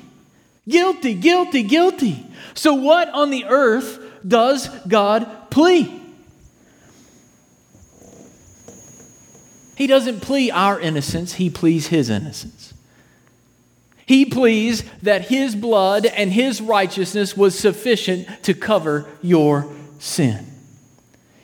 Guilty, 0.69 1.15
guilty, 1.15 1.63
guilty. 1.63 2.27
So, 2.55 2.75
what 2.75 3.09
on 3.09 3.31
the 3.31 3.45
earth 3.47 3.99
does 4.27 4.69
God 4.87 5.51
plea? 5.51 6.01
He 9.77 9.87
doesn't 9.87 10.21
plea 10.21 10.51
our 10.51 10.79
innocence, 10.79 11.35
He 11.35 11.49
pleads 11.49 11.87
His 11.87 12.11
innocence. 12.11 12.75
He 14.05 14.25
pleads 14.25 14.83
that 15.03 15.29
His 15.29 15.55
blood 15.55 16.05
and 16.05 16.33
His 16.33 16.61
righteousness 16.61 17.37
was 17.37 17.59
sufficient 17.59 18.43
to 18.43 18.55
cover 18.55 19.09
your 19.23 19.73
sin. 19.99 20.47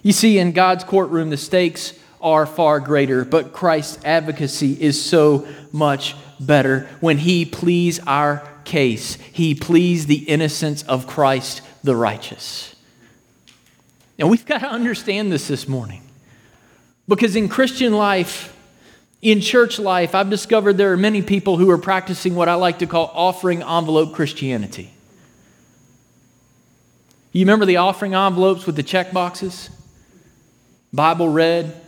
You 0.02 0.12
see, 0.12 0.38
in 0.38 0.52
God's 0.52 0.84
courtroom, 0.84 1.30
the 1.30 1.36
stakes 1.36 1.92
are 2.20 2.46
far 2.46 2.80
greater, 2.80 3.24
but 3.24 3.52
Christ's 3.52 4.04
advocacy 4.04 4.80
is 4.80 5.02
so 5.02 5.46
much 5.72 6.14
better. 6.40 6.88
When 7.00 7.18
he 7.18 7.44
pleads 7.44 8.00
our 8.06 8.46
case, 8.66 9.14
he 9.32 9.54
pleads 9.54 10.04
the 10.04 10.28
innocence 10.28 10.82
of 10.82 11.06
Christ 11.06 11.62
the 11.82 11.96
righteous. 11.96 12.74
Now, 14.18 14.26
we've 14.26 14.44
got 14.44 14.58
to 14.58 14.68
understand 14.68 15.32
this 15.32 15.48
this 15.48 15.66
morning 15.66 16.02
because 17.08 17.36
in 17.36 17.48
Christian 17.48 17.94
life, 17.94 18.54
in 19.22 19.40
church 19.40 19.78
life, 19.78 20.14
I've 20.14 20.30
discovered 20.30 20.74
there 20.74 20.92
are 20.92 20.96
many 20.98 21.22
people 21.22 21.56
who 21.56 21.70
are 21.70 21.78
practicing 21.78 22.34
what 22.34 22.48
I 22.48 22.54
like 22.54 22.80
to 22.80 22.86
call 22.86 23.10
offering 23.14 23.62
envelope 23.62 24.14
Christianity. 24.14 24.92
You 27.32 27.40
remember 27.40 27.66
the 27.66 27.76
offering 27.76 28.14
envelopes 28.14 28.66
with 28.66 28.76
the 28.76 28.82
check 28.82 29.12
boxes? 29.12 29.70
Bible 30.92 31.28
read, 31.28 31.78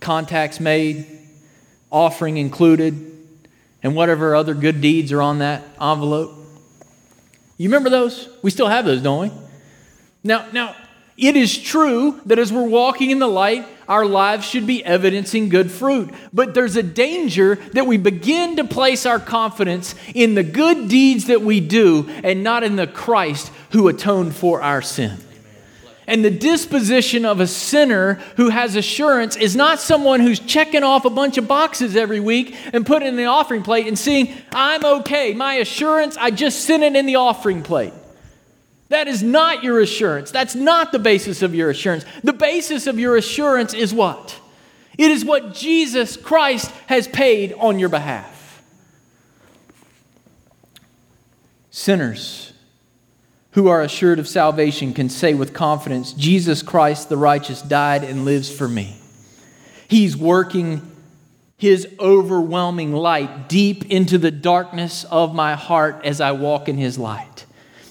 contacts 0.00 0.60
made, 0.60 1.06
offering 1.90 2.36
included, 2.36 3.13
and 3.84 3.94
whatever 3.94 4.34
other 4.34 4.54
good 4.54 4.80
deeds 4.80 5.12
are 5.12 5.22
on 5.22 5.38
that 5.38 5.62
envelope. 5.80 6.32
You 7.56 7.68
remember 7.68 7.90
those? 7.90 8.28
We 8.42 8.50
still 8.50 8.66
have 8.66 8.84
those, 8.84 9.00
don't 9.00 9.20
we? 9.20 9.30
Now, 10.24 10.46
now, 10.52 10.74
It 11.16 11.36
is 11.36 11.56
true 11.56 12.20
that 12.26 12.40
as 12.40 12.52
we're 12.52 12.66
walking 12.66 13.10
in 13.10 13.20
the 13.20 13.28
light, 13.28 13.66
our 13.86 14.04
lives 14.04 14.44
should 14.44 14.66
be 14.66 14.84
evidencing 14.84 15.48
good 15.48 15.70
fruit. 15.70 16.12
But 16.32 16.54
there's 16.54 16.74
a 16.74 16.82
danger 16.82 17.54
that 17.72 17.86
we 17.86 17.98
begin 17.98 18.56
to 18.56 18.64
place 18.64 19.06
our 19.06 19.20
confidence 19.20 19.94
in 20.12 20.34
the 20.34 20.42
good 20.42 20.88
deeds 20.88 21.26
that 21.26 21.42
we 21.42 21.60
do 21.60 22.08
and 22.24 22.42
not 22.42 22.64
in 22.64 22.74
the 22.74 22.88
Christ 22.88 23.52
who 23.70 23.86
atoned 23.86 24.34
for 24.34 24.60
our 24.60 24.82
sin. 24.82 25.18
And 26.06 26.24
the 26.24 26.30
disposition 26.30 27.24
of 27.24 27.40
a 27.40 27.46
sinner 27.46 28.14
who 28.36 28.50
has 28.50 28.76
assurance 28.76 29.36
is 29.36 29.56
not 29.56 29.80
someone 29.80 30.20
who's 30.20 30.38
checking 30.38 30.82
off 30.82 31.04
a 31.04 31.10
bunch 31.10 31.38
of 31.38 31.48
boxes 31.48 31.96
every 31.96 32.20
week 32.20 32.54
and 32.74 32.84
putting 32.84 33.08
in 33.08 33.16
the 33.16 33.24
offering 33.24 33.62
plate 33.62 33.86
and 33.86 33.98
seeing, 33.98 34.34
I'm 34.52 34.84
okay. 34.84 35.32
My 35.32 35.54
assurance, 35.54 36.16
I 36.18 36.30
just 36.30 36.60
sent 36.60 36.82
it 36.82 36.94
in 36.94 37.06
the 37.06 37.16
offering 37.16 37.62
plate. 37.62 37.94
That 38.90 39.08
is 39.08 39.22
not 39.22 39.64
your 39.64 39.80
assurance. 39.80 40.30
That's 40.30 40.54
not 40.54 40.92
the 40.92 40.98
basis 40.98 41.42
of 41.42 41.54
your 41.54 41.70
assurance. 41.70 42.04
The 42.22 42.34
basis 42.34 42.86
of 42.86 42.98
your 42.98 43.16
assurance 43.16 43.72
is 43.72 43.94
what? 43.94 44.38
It 44.98 45.10
is 45.10 45.24
what 45.24 45.54
Jesus 45.54 46.16
Christ 46.16 46.70
has 46.86 47.08
paid 47.08 47.54
on 47.54 47.78
your 47.78 47.88
behalf. 47.88 48.62
Sinners 51.70 52.53
who 53.54 53.68
are 53.68 53.82
assured 53.82 54.18
of 54.18 54.28
salvation 54.28 54.92
can 54.92 55.08
say 55.08 55.32
with 55.32 55.54
confidence, 55.54 56.12
Jesus 56.12 56.62
Christ 56.62 57.08
the 57.08 57.16
righteous 57.16 57.62
died 57.62 58.04
and 58.04 58.24
lives 58.24 58.54
for 58.54 58.68
me. 58.68 58.96
He's 59.88 60.16
working 60.16 60.90
his 61.56 61.86
overwhelming 62.00 62.92
light 62.92 63.48
deep 63.48 63.86
into 63.86 64.18
the 64.18 64.32
darkness 64.32 65.04
of 65.04 65.34
my 65.34 65.54
heart 65.54 66.00
as 66.04 66.20
I 66.20 66.32
walk 66.32 66.68
in 66.68 66.76
his 66.76 66.98
light. 66.98 67.46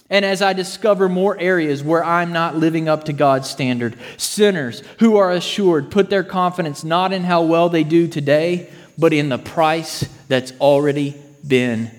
And 0.10 0.26
as 0.26 0.42
I 0.42 0.54
discover 0.54 1.08
more 1.08 1.40
areas 1.40 1.82
where 1.82 2.04
I'm 2.04 2.34
not 2.34 2.58
living 2.58 2.90
up 2.90 3.06
to 3.06 3.14
God's 3.14 3.50
standard, 3.50 3.98
sinners 4.18 4.84
who 5.00 5.16
are 5.16 5.32
assured 5.32 5.92
put 5.92 6.10
their 6.10 6.26
confidence 6.26 6.84
not 6.84 7.14
in 7.14 7.24
how 7.24 7.44
well 7.44 7.70
they 7.70 7.86
do 7.86 8.08
today, 8.08 8.70
but 8.98 9.14
in 9.14 9.30
the 9.30 9.40
price 9.40 10.08
that's 10.28 10.52
already 10.60 11.16
been 11.48 11.90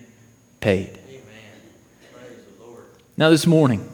paid. 0.60 0.98
Now, 3.16 3.30
this 3.30 3.46
morning, 3.46 3.88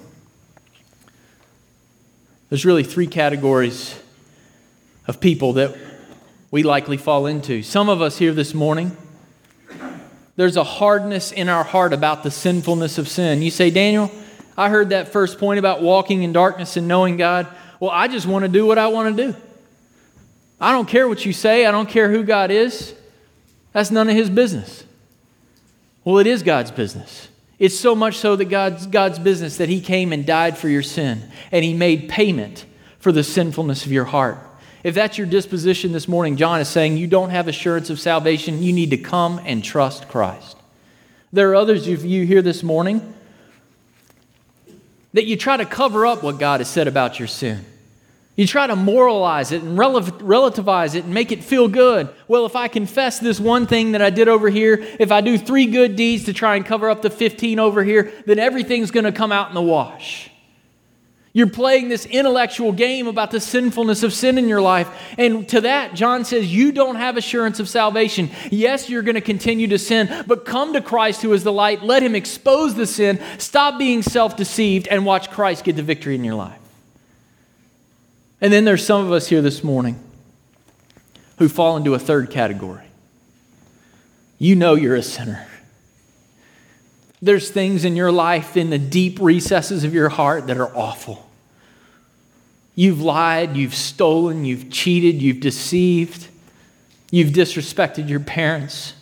there's 2.49 2.65
really 2.65 2.85
three 2.85 3.07
categories 3.07 3.99
of 5.07 5.21
people 5.21 5.53
that 5.55 5.77
we 6.51 6.63
likely 6.63 6.97
fall 6.97 7.27
into. 7.27 7.63
Some 7.63 7.91
of 7.91 8.01
us 8.01 8.17
here 8.17 8.33
this 8.33 8.55
morning, 8.55 8.97
there's 10.37 10.57
a 10.57 10.65
hardness 10.65 11.33
in 11.33 11.51
our 11.51 11.65
heart 11.65 11.93
about 11.93 12.23
the 12.23 12.31
sinfulness 12.31 12.97
of 12.97 13.09
sin. 13.09 13.43
You 13.43 13.51
say, 13.51 13.71
Daniel, 13.71 14.11
I 14.57 14.71
heard 14.71 14.89
that 14.89 15.09
first 15.09 15.39
point 15.39 15.59
about 15.59 15.83
walking 15.83 16.23
in 16.23 16.33
darkness 16.33 16.79
and 16.79 16.89
knowing 16.89 17.19
God. 17.19 17.47
Well, 17.79 17.91
I 17.91 18.09
just 18.09 18.27
want 18.27 18.47
to 18.47 18.49
do 18.49 18.65
what 18.65 18.79
I 18.79 18.87
want 18.87 19.15
to 19.15 19.33
do. 19.33 19.37
I 20.59 20.73
don't 20.73 20.89
care 20.89 21.07
what 21.07 21.27
you 21.27 21.35
say, 21.35 21.67
I 21.67 21.71
don't 21.71 21.89
care 21.91 22.11
who 22.11 22.25
God 22.25 22.51
is. 22.51 22.95
That's 23.73 23.91
none 23.91 24.09
of 24.09 24.17
his 24.17 24.31
business. 24.31 24.85
Well, 26.05 26.19
it 26.19 26.27
is 26.27 26.43
God's 26.43 26.71
business. 26.71 27.29
It's 27.61 27.79
so 27.79 27.95
much 27.95 28.17
so 28.17 28.37
that 28.37 28.47
God's, 28.47 28.87
God's 28.87 29.19
business 29.19 29.59
that 29.59 29.69
he 29.69 29.83
came 29.83 30.13
and 30.15 30.25
died 30.25 30.57
for 30.57 30.69
your 30.69 30.83
sin, 30.83 31.23
and 31.53 31.63
he 31.63 31.75
made 31.75 32.09
payment 32.09 32.65
for 32.99 33.13
the 33.13 33.23
sinfulness 33.23 33.85
of 33.85 33.93
your 33.93 34.07
heart. 34.07 34.39
If 34.83 34.95
that's 34.95 35.19
your 35.19 35.27
disposition 35.27 35.93
this 35.93 36.09
morning, 36.09 36.39
John 36.39 36.61
is 36.61 36.69
saying 36.69 36.97
you 36.97 37.07
don't 37.07 37.29
have 37.29 37.49
assurance 37.49 37.91
of 37.91 38.01
salvation. 38.01 38.63
You 38.63 38.73
need 38.73 38.91
to 38.91 38.97
come 38.97 39.39
and 39.45 39.63
trust 39.63 40.09
Christ. 40.09 40.57
There 41.35 41.51
are 41.51 41.55
others 41.55 41.87
of 41.87 42.03
you 42.03 42.25
here 42.25 42.41
this 42.41 42.63
morning 42.63 43.15
that 45.13 45.27
you 45.27 45.37
try 45.37 45.59
to 45.59 45.67
cover 45.67 46.07
up 46.07 46.23
what 46.23 46.39
God 46.39 46.61
has 46.61 46.69
said 46.69 46.89
about 46.89 47.19
your 47.19 47.29
sin. 47.29 47.67
You 48.37 48.47
try 48.47 48.67
to 48.67 48.77
moralize 48.77 49.53
it 49.53 49.63
and 49.63 49.77
relativize 49.77 50.95
it 50.95 51.05
and 51.05 51.13
make 51.13 51.31
it 51.31 51.45
feel 51.45 51.69
good. 51.69 52.09
Well, 52.29 52.47
if 52.47 52.57
I 52.57 52.69
confess 52.69 53.19
this 53.19 53.39
one 53.39 53.67
thing 53.67 53.93
that 53.93 54.01
I 54.01 54.11
did 54.11 54.29
over 54.29 54.49
here, 54.49 54.79
if 54.99 55.13
I 55.13 55.21
do 55.21 55.37
three 55.37 55.67
good 55.67 55.97
deeds 55.97 56.25
to 56.25 56.33
try 56.33 56.57
and 56.57 56.65
cover 56.65 56.89
up 56.89 57.03
the 57.03 57.11
15 57.11 57.59
over 57.59 57.85
here, 57.85 58.13
then 58.27 58.39
everything's 58.39 58.91
going 58.91 59.05
to 59.05 59.13
come 59.13 59.33
out 59.33 59.49
in 59.49 59.55
the 59.55 59.63
wash. 59.63 60.31
You're 61.33 61.51
playing 61.51 61.89
this 61.89 62.07
intellectual 62.07 62.73
game 62.73 63.07
about 63.07 63.31
the 63.31 63.41
sinfulness 63.41 64.03
of 64.03 64.13
sin 64.13 64.37
in 64.37 64.49
your 64.49 64.61
life. 64.61 64.89
And 65.17 65.49
to 65.51 65.61
that, 65.61 65.95
John 65.95 66.25
says, 66.25 66.53
You 66.53 66.73
don't 66.73 66.97
have 66.97 67.17
assurance 67.17 67.61
of 67.61 67.69
salvation. 67.69 68.31
Yes, 68.51 68.89
you're 68.91 69.03
going 69.03 69.15
to 69.15 69.21
continue 69.21 69.69
to 69.69 69.79
sin, 69.79 70.25
but 70.27 70.45
come 70.45 70.73
to 70.73 70.81
Christ 70.81 71.23
who 71.23 71.33
is 71.33 71.45
the 71.45 71.53
light. 71.53 71.83
Let 71.83 72.03
him 72.03 72.17
expose 72.17 72.75
the 72.75 72.87
sin. 72.87 73.21
Stop 73.39 73.79
being 73.79 74.03
self 74.03 74.37
deceived 74.37 74.89
and 74.89 75.07
watch 75.07 75.31
Christ 75.31 75.63
get 75.65 75.77
the 75.77 75.85
victory 75.85 76.17
in 76.17 76.25
your 76.25 76.35
life. 76.35 76.59
And 78.41 78.53
then 78.53 78.65
there's 78.65 78.85
some 78.85 79.05
of 79.05 79.13
us 79.13 79.29
here 79.29 79.43
this 79.43 79.63
morning 79.63 80.03
who 81.39 81.49
fall 81.49 81.77
into 81.77 81.95
a 81.95 81.99
third 81.99 82.31
category. 82.31 82.85
You 84.39 84.57
know 84.57 84.75
you're 84.75 84.95
a 84.95 85.03
sinner. 85.03 85.47
There's 87.21 87.51
things 87.51 87.85
in 87.85 87.97
your 87.97 88.11
life, 88.11 88.57
in 88.57 88.71
the 88.71 88.79
deep 88.79 89.19
recesses 89.21 89.85
of 89.85 89.93
your 89.93 90.09
heart, 90.09 90.47
that 90.47 90.57
are 90.57 90.75
awful. 90.75 91.29
You've 92.75 93.03
lied, 93.03 93.57
you've 93.57 93.75
stolen, 93.75 94.47
you've 94.47 94.71
cheated, 94.71 95.21
you've 95.21 95.41
deceived, 95.41 96.29
you've 97.11 97.31
disrespected 97.31 98.09
your 98.09 98.21
parents. 98.21 98.95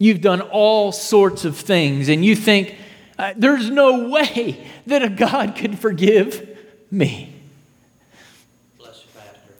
You've 0.00 0.20
done 0.20 0.40
all 0.40 0.90
sorts 0.90 1.44
of 1.44 1.56
things, 1.56 2.08
and 2.08 2.24
you 2.24 2.34
think, 2.34 2.74
uh, 3.16 3.34
there's 3.36 3.70
no 3.70 4.08
way 4.08 4.66
that 4.86 5.02
a 5.02 5.08
God 5.08 5.54
could 5.54 5.78
forgive 5.78 6.49
me. 6.90 7.32
Bless 8.78 9.04
you, 9.04 9.10
Pastor. 9.20 9.52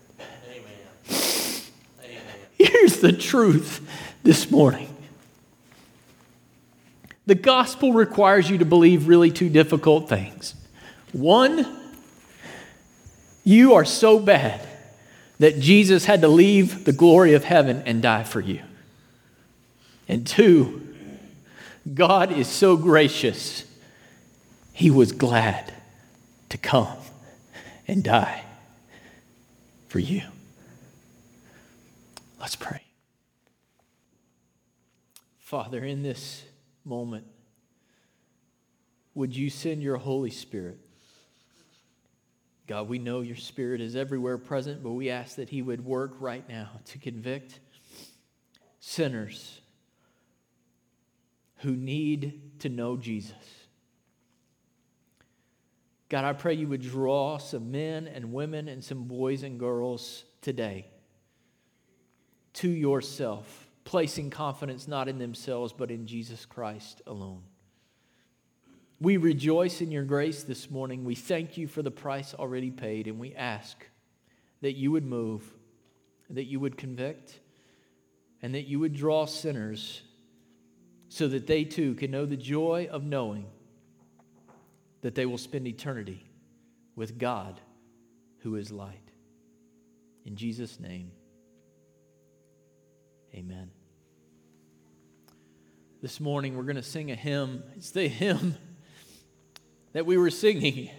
Amen. 0.48 1.62
Amen. 2.04 2.34
Here's 2.58 2.98
the 2.98 3.12
truth 3.12 3.86
this 4.22 4.50
morning 4.50 4.88
the 7.26 7.34
gospel 7.36 7.92
requires 7.92 8.50
you 8.50 8.58
to 8.58 8.64
believe 8.64 9.06
really 9.06 9.30
two 9.30 9.48
difficult 9.48 10.08
things. 10.08 10.56
One, 11.12 11.64
you 13.44 13.74
are 13.74 13.84
so 13.84 14.18
bad 14.18 14.66
that 15.38 15.60
Jesus 15.60 16.06
had 16.06 16.22
to 16.22 16.28
leave 16.28 16.84
the 16.84 16.92
glory 16.92 17.34
of 17.34 17.44
heaven 17.44 17.84
and 17.86 18.02
die 18.02 18.24
for 18.24 18.40
you. 18.40 18.60
And 20.08 20.26
two, 20.26 20.88
God 21.94 22.32
is 22.32 22.48
so 22.48 22.76
gracious, 22.76 23.64
He 24.72 24.90
was 24.90 25.12
glad 25.12 25.72
to 26.48 26.58
come 26.58 26.99
and 27.90 28.04
die 28.04 28.44
for 29.88 29.98
you. 29.98 30.22
Let's 32.38 32.54
pray. 32.54 32.84
Father, 35.40 35.84
in 35.84 36.04
this 36.04 36.44
moment, 36.84 37.26
would 39.12 39.34
you 39.34 39.50
send 39.50 39.82
your 39.82 39.96
Holy 39.96 40.30
Spirit? 40.30 40.78
God, 42.68 42.88
we 42.88 43.00
know 43.00 43.22
your 43.22 43.34
Spirit 43.34 43.80
is 43.80 43.96
everywhere 43.96 44.38
present, 44.38 44.84
but 44.84 44.92
we 44.92 45.10
ask 45.10 45.34
that 45.34 45.48
He 45.48 45.60
would 45.60 45.84
work 45.84 46.14
right 46.20 46.48
now 46.48 46.70
to 46.84 46.98
convict 46.98 47.58
sinners 48.78 49.60
who 51.56 51.72
need 51.72 52.60
to 52.60 52.68
know 52.68 52.96
Jesus. 52.96 53.59
God, 56.10 56.24
I 56.24 56.32
pray 56.32 56.54
you 56.54 56.66
would 56.66 56.82
draw 56.82 57.38
some 57.38 57.70
men 57.70 58.08
and 58.08 58.32
women 58.32 58.66
and 58.66 58.84
some 58.84 59.04
boys 59.04 59.44
and 59.44 59.60
girls 59.60 60.24
today 60.42 60.88
to 62.54 62.68
yourself 62.68 63.68
placing 63.84 64.30
confidence 64.30 64.88
not 64.88 65.08
in 65.08 65.18
themselves, 65.18 65.72
but 65.72 65.90
in 65.90 66.06
Jesus 66.06 66.44
Christ 66.44 67.00
alone. 67.06 67.42
We 69.00 69.18
rejoice 69.18 69.80
in 69.80 69.92
your 69.92 70.02
grace 70.02 70.42
this 70.42 70.68
morning. 70.68 71.04
We 71.04 71.14
thank 71.14 71.56
you 71.56 71.68
for 71.68 71.80
the 71.80 71.92
price 71.92 72.34
already 72.34 72.72
paid, 72.72 73.06
and 73.06 73.18
we 73.18 73.34
ask 73.34 73.76
that 74.62 74.76
you 74.76 74.90
would 74.90 75.06
move, 75.06 75.42
that 76.28 76.44
you 76.44 76.58
would 76.58 76.76
convict, 76.76 77.38
and 78.42 78.54
that 78.56 78.66
you 78.66 78.80
would 78.80 78.94
draw 78.94 79.26
sinners 79.26 80.02
so 81.08 81.28
that 81.28 81.46
they 81.46 81.64
too 81.64 81.94
can 81.94 82.10
know 82.10 82.26
the 82.26 82.36
joy 82.36 82.88
of 82.90 83.04
knowing 83.04 83.46
that 85.02 85.14
they 85.14 85.26
will 85.26 85.38
spend 85.38 85.66
eternity 85.66 86.30
with 86.96 87.18
God 87.18 87.60
who 88.38 88.56
is 88.56 88.70
light. 88.70 89.10
In 90.24 90.36
Jesus' 90.36 90.78
name, 90.78 91.10
amen. 93.34 93.70
This 96.02 96.20
morning 96.20 96.56
we're 96.56 96.64
going 96.64 96.76
to 96.76 96.82
sing 96.82 97.10
a 97.10 97.14
hymn. 97.14 97.62
It's 97.76 97.90
the 97.90 98.08
hymn 98.08 98.56
that 99.92 100.06
we 100.06 100.16
were 100.16 100.30
singing 100.30 100.90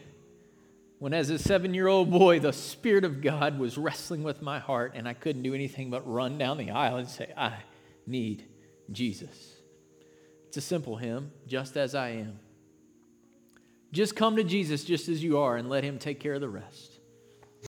when, 1.02 1.16
as 1.16 1.32
a 1.32 1.40
seven 1.40 1.74
year 1.74 1.88
old 1.88 2.12
boy, 2.12 2.40
the 2.40 2.54
Spirit 2.54 3.04
of 3.04 3.24
God 3.24 3.58
was 3.58 3.76
wrestling 3.76 4.22
with 4.22 4.44
my 4.44 4.60
heart, 4.60 4.92
and 4.94 5.08
I 5.08 5.16
couldn't 5.16 5.42
do 5.42 5.56
anything 5.56 5.90
but 5.90 6.08
run 6.08 6.38
down 6.38 6.58
the 6.58 6.70
aisle 6.70 6.98
and 6.98 7.10
say, 7.10 7.34
I 7.36 7.54
need 8.06 8.46
Jesus. 8.92 9.56
It's 10.48 10.58
a 10.58 10.62
simple 10.62 10.98
hymn, 10.98 11.32
just 11.48 11.76
as 11.76 11.96
I 11.96 12.10
am. 12.10 12.38
Just 13.92 14.16
come 14.16 14.38
to 14.38 14.44
Jesus 14.44 14.84
just 14.84 15.10
as 15.10 15.24
you 15.24 15.40
are 15.40 15.58
and 15.58 15.70
let 15.70 15.84
Him 15.84 16.00
take 16.00 16.20
care 16.20 16.34
of 16.34 16.42
the 16.42 16.50
rest. 16.50 16.91